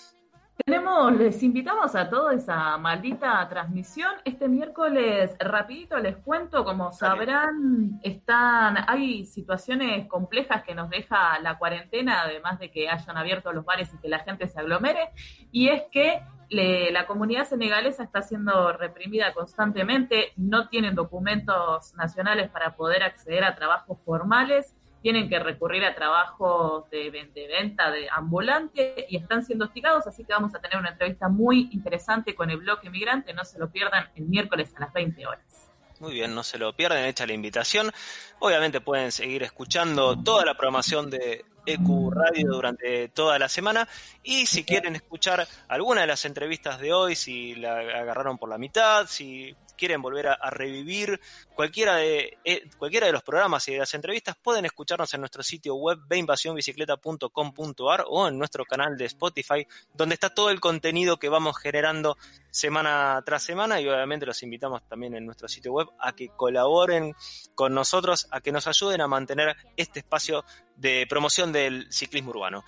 [0.66, 4.12] Tenemos, les invitamos a toda esa maldita transmisión.
[4.26, 11.58] Este miércoles, rapidito les cuento, como sabrán, están, hay situaciones complejas que nos deja la
[11.58, 15.12] cuarentena, además de que hayan abierto los bares y que la gente se aglomere,
[15.51, 22.76] y es que la comunidad senegalesa está siendo reprimida constantemente, no tienen documentos nacionales para
[22.76, 29.17] poder acceder a trabajos formales tienen que recurrir a trabajos de, venta de ambulante y
[29.17, 32.89] están siendo hostigados, así que vamos a tener una entrevista muy interesante con el bloque
[32.89, 35.69] migrante, no se lo pierdan el miércoles a las 20 horas.
[35.99, 37.91] Muy bien, no se lo pierdan, hecha la invitación.
[38.39, 43.87] Obviamente pueden seguir escuchando toda la programación de EQ Radio durante toda la semana
[44.23, 48.57] y si quieren escuchar alguna de las entrevistas de hoy, si la agarraron por la
[48.57, 51.19] mitad, si quieren volver a, revivir
[51.55, 55.43] cualquiera de, eh, cualquiera de los programas y de las entrevistas, pueden escucharnos en nuestro
[55.43, 61.30] sitio web veinvasionbicicleta.com.ar o en nuestro canal de Spotify, donde está todo el contenido que
[61.30, 62.17] vamos generando
[62.49, 67.15] semana tras semana y obviamente los invitamos también en nuestro sitio web a que colaboren
[67.55, 70.43] con nosotros, a que nos ayuden a mantener este espacio
[70.78, 72.63] de promoción del ciclismo urbano.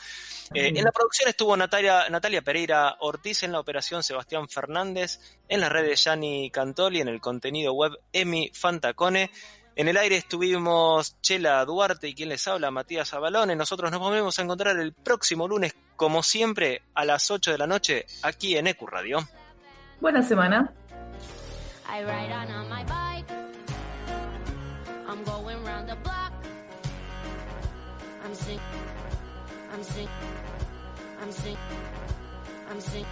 [0.53, 5.61] Eh, en la producción estuvo Natalia, Natalia Pereira Ortiz, en la operación Sebastián Fernández, en
[5.61, 9.31] las redes Gianni Cantoli, en el contenido web Emi Fantacone.
[9.75, 13.55] En el aire estuvimos Chela Duarte y quien les habla, Matías Abalone.
[13.55, 17.67] Nosotros nos volvemos a encontrar el próximo lunes, como siempre, a las 8 de la
[17.67, 19.25] noche, aquí en ECU Radio.
[20.01, 20.73] Buena semana.
[25.09, 25.68] I'm sing,
[28.29, 28.59] I'm sing,
[29.73, 29.83] I'm
[31.31, 31.57] sing,
[32.69, 33.05] I'm sing.